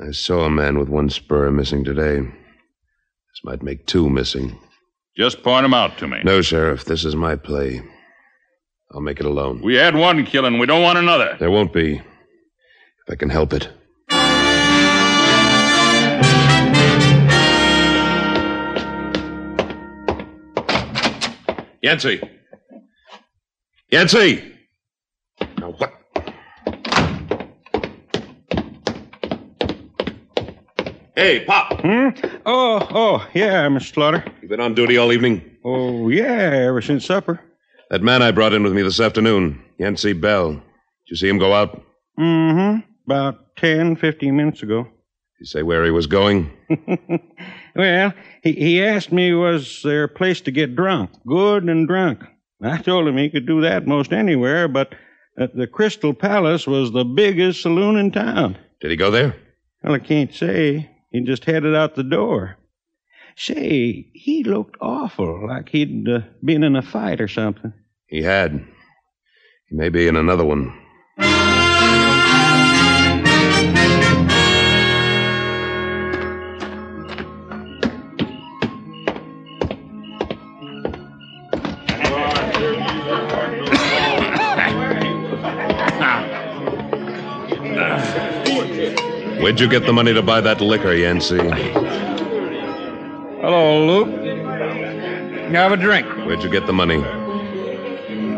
I 0.00 0.12
saw 0.12 0.44
a 0.44 0.50
man 0.50 0.78
with 0.78 0.88
one 0.88 1.10
spur 1.10 1.50
missing 1.50 1.82
today. 1.82 2.20
This 2.20 3.40
might 3.42 3.64
make 3.64 3.86
two 3.86 4.08
missing. 4.08 4.56
Just 5.16 5.42
point 5.42 5.64
him 5.64 5.74
out 5.74 5.98
to 5.98 6.06
me. 6.06 6.20
No, 6.24 6.40
Sheriff, 6.40 6.84
this 6.84 7.04
is 7.04 7.16
my 7.16 7.34
play. 7.34 7.82
I'll 8.92 9.00
make 9.00 9.18
it 9.18 9.26
alone. 9.26 9.60
We 9.62 9.74
had 9.74 9.96
one 9.96 10.24
killing. 10.24 10.58
We 10.58 10.66
don't 10.66 10.82
want 10.84 10.98
another. 10.98 11.36
There 11.40 11.50
won't 11.50 11.72
be. 11.72 11.96
If 11.96 12.02
I 13.10 13.16
can 13.16 13.30
help 13.30 13.52
it. 13.52 13.68
Yancey! 21.82 22.22
Yancey! 23.90 24.53
Hey, 31.16 31.44
Pop! 31.44 31.80
Hmm? 31.80 32.08
Oh, 32.44 32.86
oh, 32.90 33.28
yeah, 33.34 33.68
Mr. 33.68 33.92
Slaughter. 33.94 34.24
You 34.42 34.48
been 34.48 34.60
on 34.60 34.74
duty 34.74 34.96
all 34.96 35.12
evening? 35.12 35.48
Oh, 35.64 36.08
yeah, 36.08 36.64
ever 36.66 36.82
since 36.82 37.04
supper. 37.06 37.40
That 37.90 38.02
man 38.02 38.20
I 38.22 38.32
brought 38.32 38.52
in 38.52 38.64
with 38.64 38.72
me 38.72 38.82
this 38.82 38.98
afternoon, 38.98 39.62
Yancey 39.78 40.12
Bell. 40.12 40.52
Did 40.54 40.62
you 41.06 41.16
see 41.16 41.28
him 41.28 41.38
go 41.38 41.52
out? 41.52 41.80
Mm-hmm. 42.18 42.80
About 43.06 43.56
ten, 43.56 43.94
fifteen 43.94 44.36
minutes 44.36 44.62
ago. 44.62 44.82
Did 44.84 44.90
you 45.40 45.46
say 45.46 45.62
where 45.62 45.84
he 45.84 45.90
was 45.90 46.06
going? 46.06 46.50
Well, 47.76 48.12
he, 48.44 48.52
he 48.52 48.82
asked 48.84 49.10
me 49.10 49.32
was 49.34 49.80
there 49.82 50.04
a 50.04 50.08
place 50.08 50.40
to 50.42 50.52
get 50.52 50.76
drunk, 50.76 51.10
good 51.26 51.64
and 51.64 51.88
drunk. 51.88 52.20
I 52.62 52.78
told 52.78 53.08
him 53.08 53.16
he 53.16 53.30
could 53.30 53.46
do 53.46 53.62
that 53.62 53.86
most 53.86 54.12
anywhere, 54.12 54.68
but 54.68 54.94
the 55.36 55.66
Crystal 55.66 56.14
Palace 56.14 56.68
was 56.68 56.92
the 56.92 57.04
biggest 57.04 57.62
saloon 57.62 57.96
in 57.96 58.12
town. 58.12 58.56
Did 58.80 58.92
he 58.92 58.96
go 58.96 59.10
there? 59.10 59.34
Well, 59.82 59.94
I 59.94 59.98
can't 59.98 60.32
say. 60.32 60.88
He 61.14 61.20
just 61.20 61.44
headed 61.44 61.76
out 61.76 61.94
the 61.94 62.02
door. 62.02 62.56
Say, 63.36 64.08
he 64.12 64.42
looked 64.42 64.76
awful, 64.80 65.46
like 65.46 65.68
he'd 65.68 66.08
uh, 66.08 66.22
been 66.42 66.64
in 66.64 66.74
a 66.74 66.82
fight 66.82 67.20
or 67.20 67.28
something. 67.28 67.72
He 68.08 68.20
had. 68.20 68.66
He 69.70 69.76
may 69.76 69.90
be 69.90 70.08
in 70.08 70.16
another 70.16 70.44
one. 70.44 70.76
Where'd 89.44 89.60
you 89.60 89.68
get 89.68 89.84
the 89.84 89.92
money 89.92 90.14
to 90.14 90.22
buy 90.22 90.40
that 90.40 90.62
liquor, 90.62 90.94
Yancey? 90.94 91.36
Hello, 93.42 93.84
Luke. 93.84 94.08
Have 95.52 95.70
a 95.70 95.76
drink. 95.76 96.06
Where'd 96.24 96.42
you 96.42 96.48
get 96.48 96.66
the 96.66 96.72
money? 96.72 97.04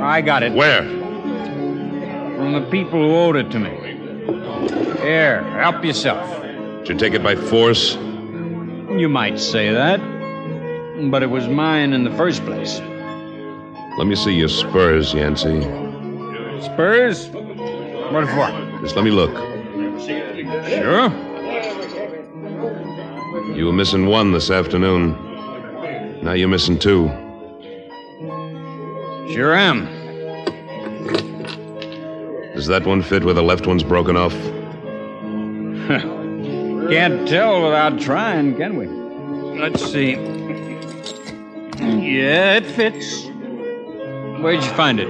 I 0.00 0.20
got 0.20 0.42
it. 0.42 0.52
Where? 0.52 0.82
From 0.82 2.54
the 2.54 2.66
people 2.72 2.98
who 3.00 3.14
owed 3.14 3.36
it 3.36 3.52
to 3.52 3.58
me. 3.60 3.70
Here, 5.00 5.44
help 5.60 5.84
yourself. 5.84 6.42
Did 6.78 6.88
you 6.88 6.98
take 6.98 7.14
it 7.14 7.22
by 7.22 7.36
force? 7.36 7.94
You 7.94 9.08
might 9.08 9.38
say 9.38 9.72
that. 9.72 10.00
But 11.08 11.22
it 11.22 11.30
was 11.30 11.46
mine 11.46 11.92
in 11.92 12.02
the 12.02 12.16
first 12.16 12.44
place. 12.44 12.80
Let 13.96 14.08
me 14.08 14.16
see 14.16 14.34
your 14.34 14.48
spurs, 14.48 15.14
Yancey. 15.14 15.62
Spurs? 16.62 17.28
What 18.10 18.26
for? 18.26 18.50
Just 18.82 18.96
let 18.96 19.04
me 19.04 19.12
look. 19.12 19.46
Sure. 20.68 21.10
You 23.56 23.66
were 23.66 23.72
missing 23.72 24.06
one 24.06 24.32
this 24.32 24.50
afternoon. 24.50 25.12
Now 26.22 26.32
you're 26.32 26.48
missing 26.48 26.78
two. 26.78 27.08
Sure 29.32 29.54
am. 29.54 29.86
Does 32.54 32.66
that 32.68 32.86
one 32.86 33.02
fit 33.02 33.24
where 33.24 33.34
the 33.34 33.42
left 33.42 33.66
one's 33.66 33.82
broken 33.82 34.16
off? 34.16 34.32
Can't 36.90 37.28
tell 37.28 37.64
without 37.64 38.00
trying, 38.00 38.56
can 38.56 38.76
we? 38.76 38.86
Let's 39.58 39.84
see. 39.84 40.12
Yeah, 41.78 42.54
it 42.54 42.66
fits. 42.66 43.24
Where'd 44.40 44.62
you 44.62 44.70
find 44.70 45.00
it? 45.00 45.08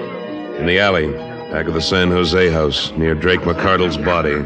In 0.59 0.67
the 0.67 0.79
alley, 0.79 1.13
back 1.53 1.67
of 1.67 1.75
the 1.75 1.83
San 1.83 2.11
Jose 2.11 2.51
house, 2.51 2.91
near 2.93 3.15
Drake 3.15 3.41
McCardle's 3.41 3.99
body. 3.99 4.43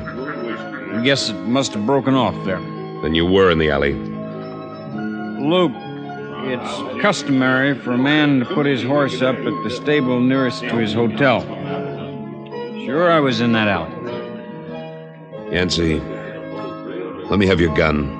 I 0.92 1.02
guess 1.02 1.30
it 1.30 1.34
must 1.34 1.72
have 1.74 1.86
broken 1.86 2.14
off 2.14 2.34
there. 2.44 2.60
Then 3.02 3.14
you 3.14 3.24
were 3.24 3.50
in 3.50 3.58
the 3.58 3.70
alley. 3.70 3.92
Luke, 3.92 5.72
it's 6.42 7.00
customary 7.00 7.74
for 7.74 7.92
a 7.92 7.98
man 7.98 8.40
to 8.40 8.44
put 8.44 8.66
his 8.66 8.82
horse 8.82 9.22
up 9.22 9.36
at 9.36 9.64
the 9.64 9.70
stable 9.70 10.20
nearest 10.20 10.62
to 10.62 10.76
his 10.76 10.92
hotel. 10.92 11.42
Sure, 12.84 13.10
I 13.10 13.20
was 13.20 13.40
in 13.40 13.52
that 13.52 13.68
alley. 13.68 13.92
Yancey, 15.52 16.00
let 17.30 17.38
me 17.38 17.46
have 17.46 17.60
your 17.60 17.74
gun. 17.76 18.10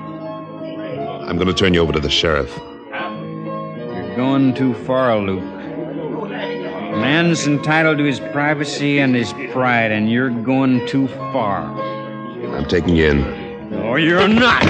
I'm 1.27 1.35
going 1.35 1.47
to 1.47 1.53
turn 1.53 1.73
you 1.73 1.81
over 1.81 1.91
to 1.91 1.99
the 1.99 2.09
sheriff. 2.09 2.57
You're 2.57 4.15
going 4.15 4.53
too 4.53 4.73
far, 4.85 5.17
Luke. 5.17 5.43
A 5.43 6.97
man's 6.97 7.47
entitled 7.47 7.97
to 7.97 8.05
his 8.05 8.19
privacy 8.19 8.99
and 8.99 9.13
his 9.13 9.33
pride, 9.51 9.91
and 9.91 10.09
you're 10.09 10.29
going 10.29 10.87
too 10.87 11.07
far. 11.07 11.90
I'm 12.61 12.67
taking 12.67 12.95
you 12.95 13.07
in. 13.09 13.71
No, 13.71 13.95
you're 13.95 14.27
not. 14.27 14.61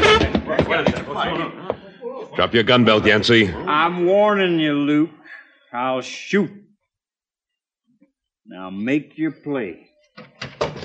Drop 2.37 2.53
your 2.53 2.63
gun 2.63 2.85
belt, 2.85 3.05
Yancey. 3.05 3.53
I'm 3.53 4.05
warning 4.05 4.61
you, 4.61 4.75
Luke. 4.75 5.09
I'll 5.73 5.99
shoot. 5.99 6.49
Now 8.45 8.69
make 8.69 9.17
your 9.17 9.31
play. 9.31 9.89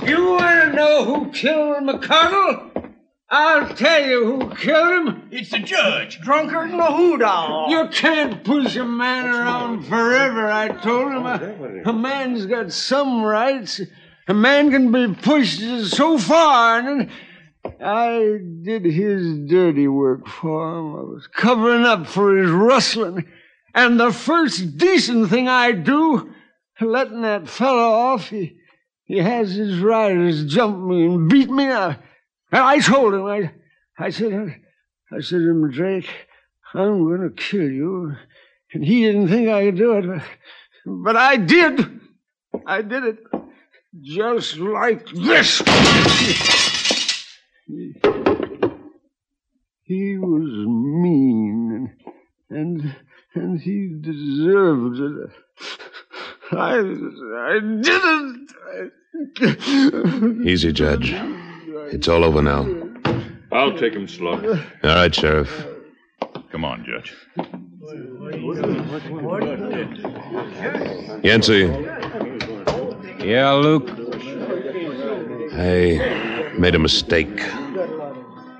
You 0.02 0.30
want 0.32 0.64
to 0.64 0.72
know 0.72 1.04
who 1.04 1.30
killed 1.30 1.76
McConnell? 1.84 2.92
I'll 3.30 3.68
tell 3.76 4.04
you 4.04 4.24
who 4.24 4.54
killed 4.56 5.06
him. 5.06 5.28
It's 5.30 5.50
the 5.50 5.60
judge. 5.60 6.20
Drunkard 6.22 6.70
and 6.70 6.80
a 6.80 6.92
hoot. 6.92 7.20
You 7.70 7.88
can't 7.92 8.42
push 8.42 8.74
a 8.74 8.84
man 8.84 9.26
around 9.26 9.84
forever, 9.84 10.50
I 10.50 10.68
told 10.68 11.12
him. 11.12 11.24
A, 11.24 11.90
a 11.90 11.92
man's 11.92 12.46
got 12.46 12.72
some 12.72 13.22
rights. 13.22 13.80
A 14.28 14.34
man 14.34 14.70
can 14.70 14.90
be 14.90 15.14
pushed 15.14 15.60
so 15.94 16.18
far, 16.18 16.80
and 16.80 17.10
I 17.80 18.38
did 18.62 18.84
his 18.84 19.38
dirty 19.48 19.86
work 19.86 20.26
for 20.26 20.68
him. 20.68 20.96
I 20.96 21.02
was 21.02 21.28
covering 21.28 21.84
up 21.84 22.06
for 22.06 22.36
his 22.36 22.50
rustling. 22.50 23.26
And 23.74 24.00
the 24.00 24.12
first 24.12 24.78
decent 24.78 25.28
thing 25.28 25.48
I 25.48 25.72
do, 25.72 26.32
letting 26.80 27.22
that 27.22 27.48
fellow 27.48 27.90
off, 27.90 28.30
he, 28.30 28.56
he 29.04 29.18
has 29.18 29.52
his 29.52 29.78
riders 29.78 30.44
jump 30.46 30.78
me 30.78 31.06
and 31.06 31.28
beat 31.28 31.50
me. 31.50 31.70
I, 31.70 31.96
I 32.50 32.80
told 32.80 33.14
him 33.14 33.26
I'd, 33.26 33.52
I 33.98 34.10
said, 34.10 34.32
I 35.12 35.20
said 35.20 35.38
to 35.38 35.50
him, 35.50 35.70
Drake, 35.70 36.08
I'm 36.74 37.04
going 37.06 37.20
to 37.20 37.30
kill 37.30 37.70
you. 37.70 38.16
And 38.72 38.84
he 38.84 39.02
didn't 39.02 39.28
think 39.28 39.48
I 39.48 39.66
could 39.66 39.76
do 39.76 39.92
it, 39.92 40.06
but, 40.06 40.22
but 40.84 41.16
I 41.16 41.36
did. 41.36 42.00
I 42.66 42.82
did 42.82 43.04
it. 43.04 43.18
Just 44.02 44.58
like 44.58 45.06
this. 45.06 45.58
he, 47.66 47.94
he 49.82 50.18
was 50.18 50.66
mean, 50.66 51.96
and 52.50 52.94
and 53.34 53.60
he 53.60 53.96
deserved 54.00 54.98
it. 55.00 55.30
I 56.52 56.78
I 56.78 57.60
didn't. 57.82 58.50
Easy, 60.46 60.72
Judge. 60.72 61.14
It's 61.92 62.08
all 62.08 62.24
over 62.24 62.42
now. 62.42 62.66
I'll 63.52 63.76
take 63.78 63.94
him 63.94 64.08
slow. 64.08 64.32
All 64.82 64.90
right, 64.94 65.14
Sheriff. 65.14 65.66
Come 66.50 66.64
on, 66.64 66.84
Judge. 66.84 67.14
Yancey, 71.22 71.66
Yeah, 73.26 73.54
Luke. 73.54 73.90
I 75.52 76.52
made 76.56 76.76
a 76.76 76.78
mistake. 76.78 77.42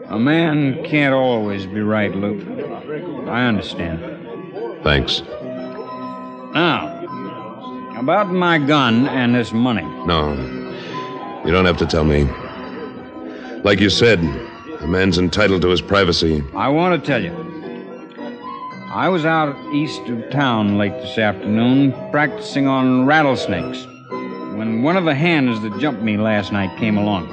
A 0.07 0.19
man 0.19 0.83
can't 0.83 1.15
always 1.15 1.67
be 1.67 1.83
right, 1.83 2.13
Luke. 2.13 2.45
I 3.29 3.47
understand. 3.47 4.01
Thanks. 4.83 5.23
Now, 6.53 7.05
about 7.97 8.33
my 8.33 8.59
gun 8.59 9.07
and 9.07 9.37
this 9.37 9.53
money. 9.53 9.85
No, 10.05 10.33
you 11.45 11.53
don't 11.53 11.65
have 11.65 11.77
to 11.77 11.87
tell 11.87 12.03
me. 12.03 12.25
Like 13.63 13.79
you 13.79 13.89
said, 13.89 14.19
a 14.81 14.87
man's 14.89 15.17
entitled 15.17 15.63
to 15.63 15.69
his 15.69 15.81
privacy. 15.81 16.43
I 16.57 16.71
want 16.71 17.01
to 17.01 17.07
tell 17.07 17.23
you. 17.23 17.31
I 18.89 19.09
was 19.11 19.25
out 19.25 19.55
east 19.73 20.01
of 20.09 20.29
town 20.31 20.77
late 20.77 20.95
this 21.03 21.19
afternoon 21.19 21.93
practicing 22.11 22.67
on 22.67 23.07
rattlesnakes 23.07 23.87
when 24.57 24.83
one 24.83 24.97
of 24.97 25.05
the 25.05 25.15
hands 25.15 25.61
that 25.63 25.79
jumped 25.79 26.03
me 26.03 26.17
last 26.17 26.51
night 26.51 26.77
came 26.79 26.97
along. 26.97 27.29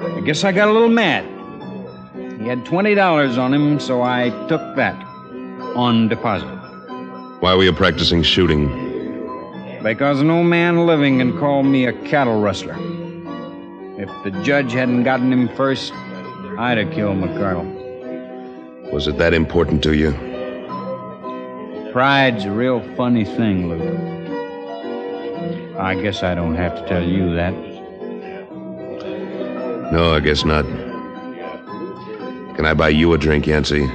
I 0.00 0.20
guess 0.20 0.44
I 0.44 0.52
got 0.52 0.68
a 0.68 0.72
little 0.72 0.88
mad. 0.88 1.24
He 2.40 2.48
had 2.48 2.64
$20 2.64 3.38
on 3.38 3.52
him, 3.52 3.78
so 3.78 4.02
I 4.02 4.30
took 4.48 4.76
that 4.76 4.94
on 5.74 6.08
deposit. 6.08 6.46
Why 7.40 7.54
were 7.54 7.64
you 7.64 7.72
practicing 7.72 8.22
shooting? 8.22 8.68
Because 9.82 10.22
no 10.22 10.42
man 10.42 10.86
living 10.86 11.18
can 11.18 11.38
call 11.38 11.62
me 11.62 11.84
a 11.84 11.92
cattle 12.04 12.40
rustler. 12.40 12.76
If 13.98 14.08
the 14.24 14.30
judge 14.42 14.72
hadn't 14.72 15.04
gotten 15.04 15.32
him 15.32 15.48
first, 15.54 15.92
I'd 16.58 16.78
have 16.78 16.92
killed 16.92 17.18
McCardle. 17.18 17.74
Was 18.90 19.06
it 19.06 19.18
that 19.18 19.34
important 19.34 19.82
to 19.82 19.94
you? 19.94 20.12
Pride's 21.92 22.44
a 22.44 22.50
real 22.50 22.80
funny 22.96 23.24
thing, 23.24 23.68
Luke. 23.68 24.25
I 25.78 25.94
guess 25.94 26.22
I 26.22 26.34
don't 26.34 26.54
have 26.54 26.74
to 26.74 26.88
tell 26.88 27.02
you 27.02 27.34
that. 27.34 27.52
No, 29.92 30.14
I 30.14 30.20
guess 30.20 30.44
not. 30.44 30.64
Can 32.56 32.64
I 32.64 32.74
buy 32.74 32.88
you 32.88 33.12
a 33.12 33.18
drink, 33.18 33.46
Yancey? 33.46 33.86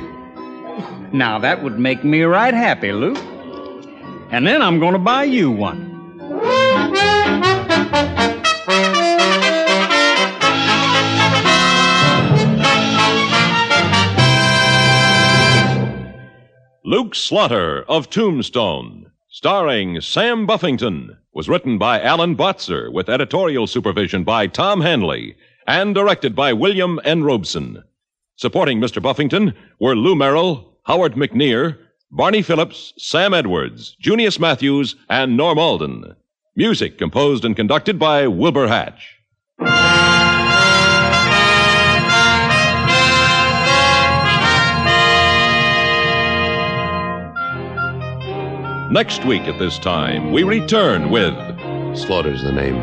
Now 1.11 1.39
that 1.39 1.63
would 1.63 1.79
make 1.79 2.03
me 2.03 2.21
right 2.21 2.53
happy, 2.53 2.91
Luke. 2.91 3.17
And 4.29 4.45
then 4.45 4.61
I'm 4.61 4.79
going 4.79 4.93
to 4.93 4.99
buy 4.99 5.23
you 5.23 5.49
one. 5.51 5.89
Luke 16.83 17.15
Slaughter 17.15 17.83
of 17.89 18.09
Tombstone, 18.09 19.00
starring 19.41 19.99
Sam 20.01 20.45
Buffington, 20.45 21.17
was 21.33 21.49
written 21.49 21.79
by 21.79 21.99
Alan 21.99 22.35
Botzer 22.35 22.93
with 22.93 23.09
editorial 23.09 23.65
supervision 23.65 24.23
by 24.23 24.45
Tom 24.45 24.81
Hanley 24.81 25.35
and 25.65 25.95
directed 25.95 26.35
by 26.35 26.53
William 26.53 26.99
N. 27.03 27.23
Robson. 27.23 27.81
Supporting 28.35 28.79
Mr. 28.79 29.01
Buffington 29.01 29.55
were 29.79 29.95
Lou 29.95 30.13
Merrill, 30.13 30.77
Howard 30.83 31.13
McNear, 31.13 31.75
Barney 32.11 32.43
Phillips, 32.43 32.93
Sam 32.99 33.33
Edwards, 33.33 33.97
Junius 33.99 34.39
Matthews, 34.39 34.95
and 35.09 35.35
Norm 35.35 35.57
Alden. 35.57 36.15
Music 36.55 36.99
composed 36.99 37.43
and 37.43 37.55
conducted 37.55 37.97
by 37.97 38.27
Wilbur 38.27 38.67
Hatch. 38.67 39.17
Next 48.91 49.23
week 49.23 49.43
at 49.43 49.57
this 49.57 49.79
time, 49.79 50.33
we 50.33 50.43
return 50.43 51.11
with 51.11 51.33
Slaughter's 51.95 52.43
the 52.43 52.51
name. 52.51 52.75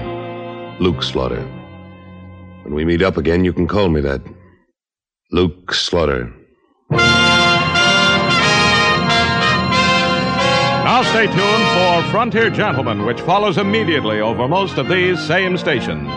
Luke 0.80 1.02
Slaughter. 1.02 1.42
When 2.62 2.72
we 2.72 2.86
meet 2.86 3.02
up 3.02 3.18
again, 3.18 3.44
you 3.44 3.52
can 3.52 3.68
call 3.68 3.90
me 3.90 4.00
that. 4.00 4.22
Luke 5.32 5.74
Slaughter. 5.74 6.32
Now 6.90 7.02
stay 11.10 11.26
tuned 11.26 12.06
for 12.06 12.10
Frontier 12.10 12.48
Gentlemen, 12.48 13.04
which 13.04 13.20
follows 13.20 13.58
immediately 13.58 14.22
over 14.22 14.48
most 14.48 14.78
of 14.78 14.88
these 14.88 15.22
same 15.26 15.58
stations. 15.58 16.08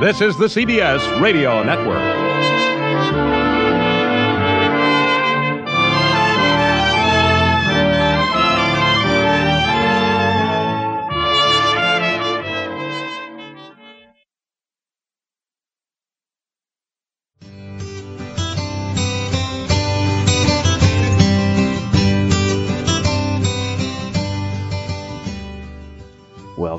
This 0.00 0.22
is 0.22 0.34
the 0.38 0.46
CBS 0.46 1.20
Radio 1.20 1.62
Network. 1.62 3.45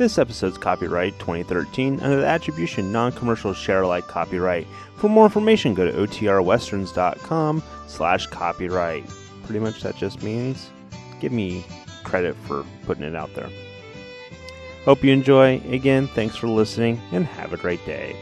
This 0.00 0.16
episode's 0.16 0.56
copyright 0.56 1.18
2013 1.18 2.00
under 2.00 2.22
the 2.22 2.26
attribution 2.26 2.90
non-commercial 2.90 3.52
share 3.52 3.82
alike 3.82 4.08
copyright. 4.08 4.66
For 4.96 5.10
more 5.10 5.26
information, 5.26 5.74
go 5.74 5.84
to 5.84 5.92
otrwesterns.com 5.92 7.62
slash 7.86 8.26
copyright. 8.28 9.06
Pretty 9.44 9.58
much 9.58 9.82
that 9.82 9.96
just 9.96 10.22
means 10.22 10.70
give 11.20 11.32
me 11.32 11.66
credit 12.02 12.34
for 12.46 12.64
putting 12.86 13.04
it 13.04 13.14
out 13.14 13.34
there. 13.34 13.50
Hope 14.86 15.04
you 15.04 15.12
enjoy. 15.12 15.60
Again, 15.68 16.08
thanks 16.08 16.34
for 16.34 16.48
listening 16.48 16.98
and 17.12 17.26
have 17.26 17.52
a 17.52 17.58
great 17.58 17.84
day. 17.84 18.16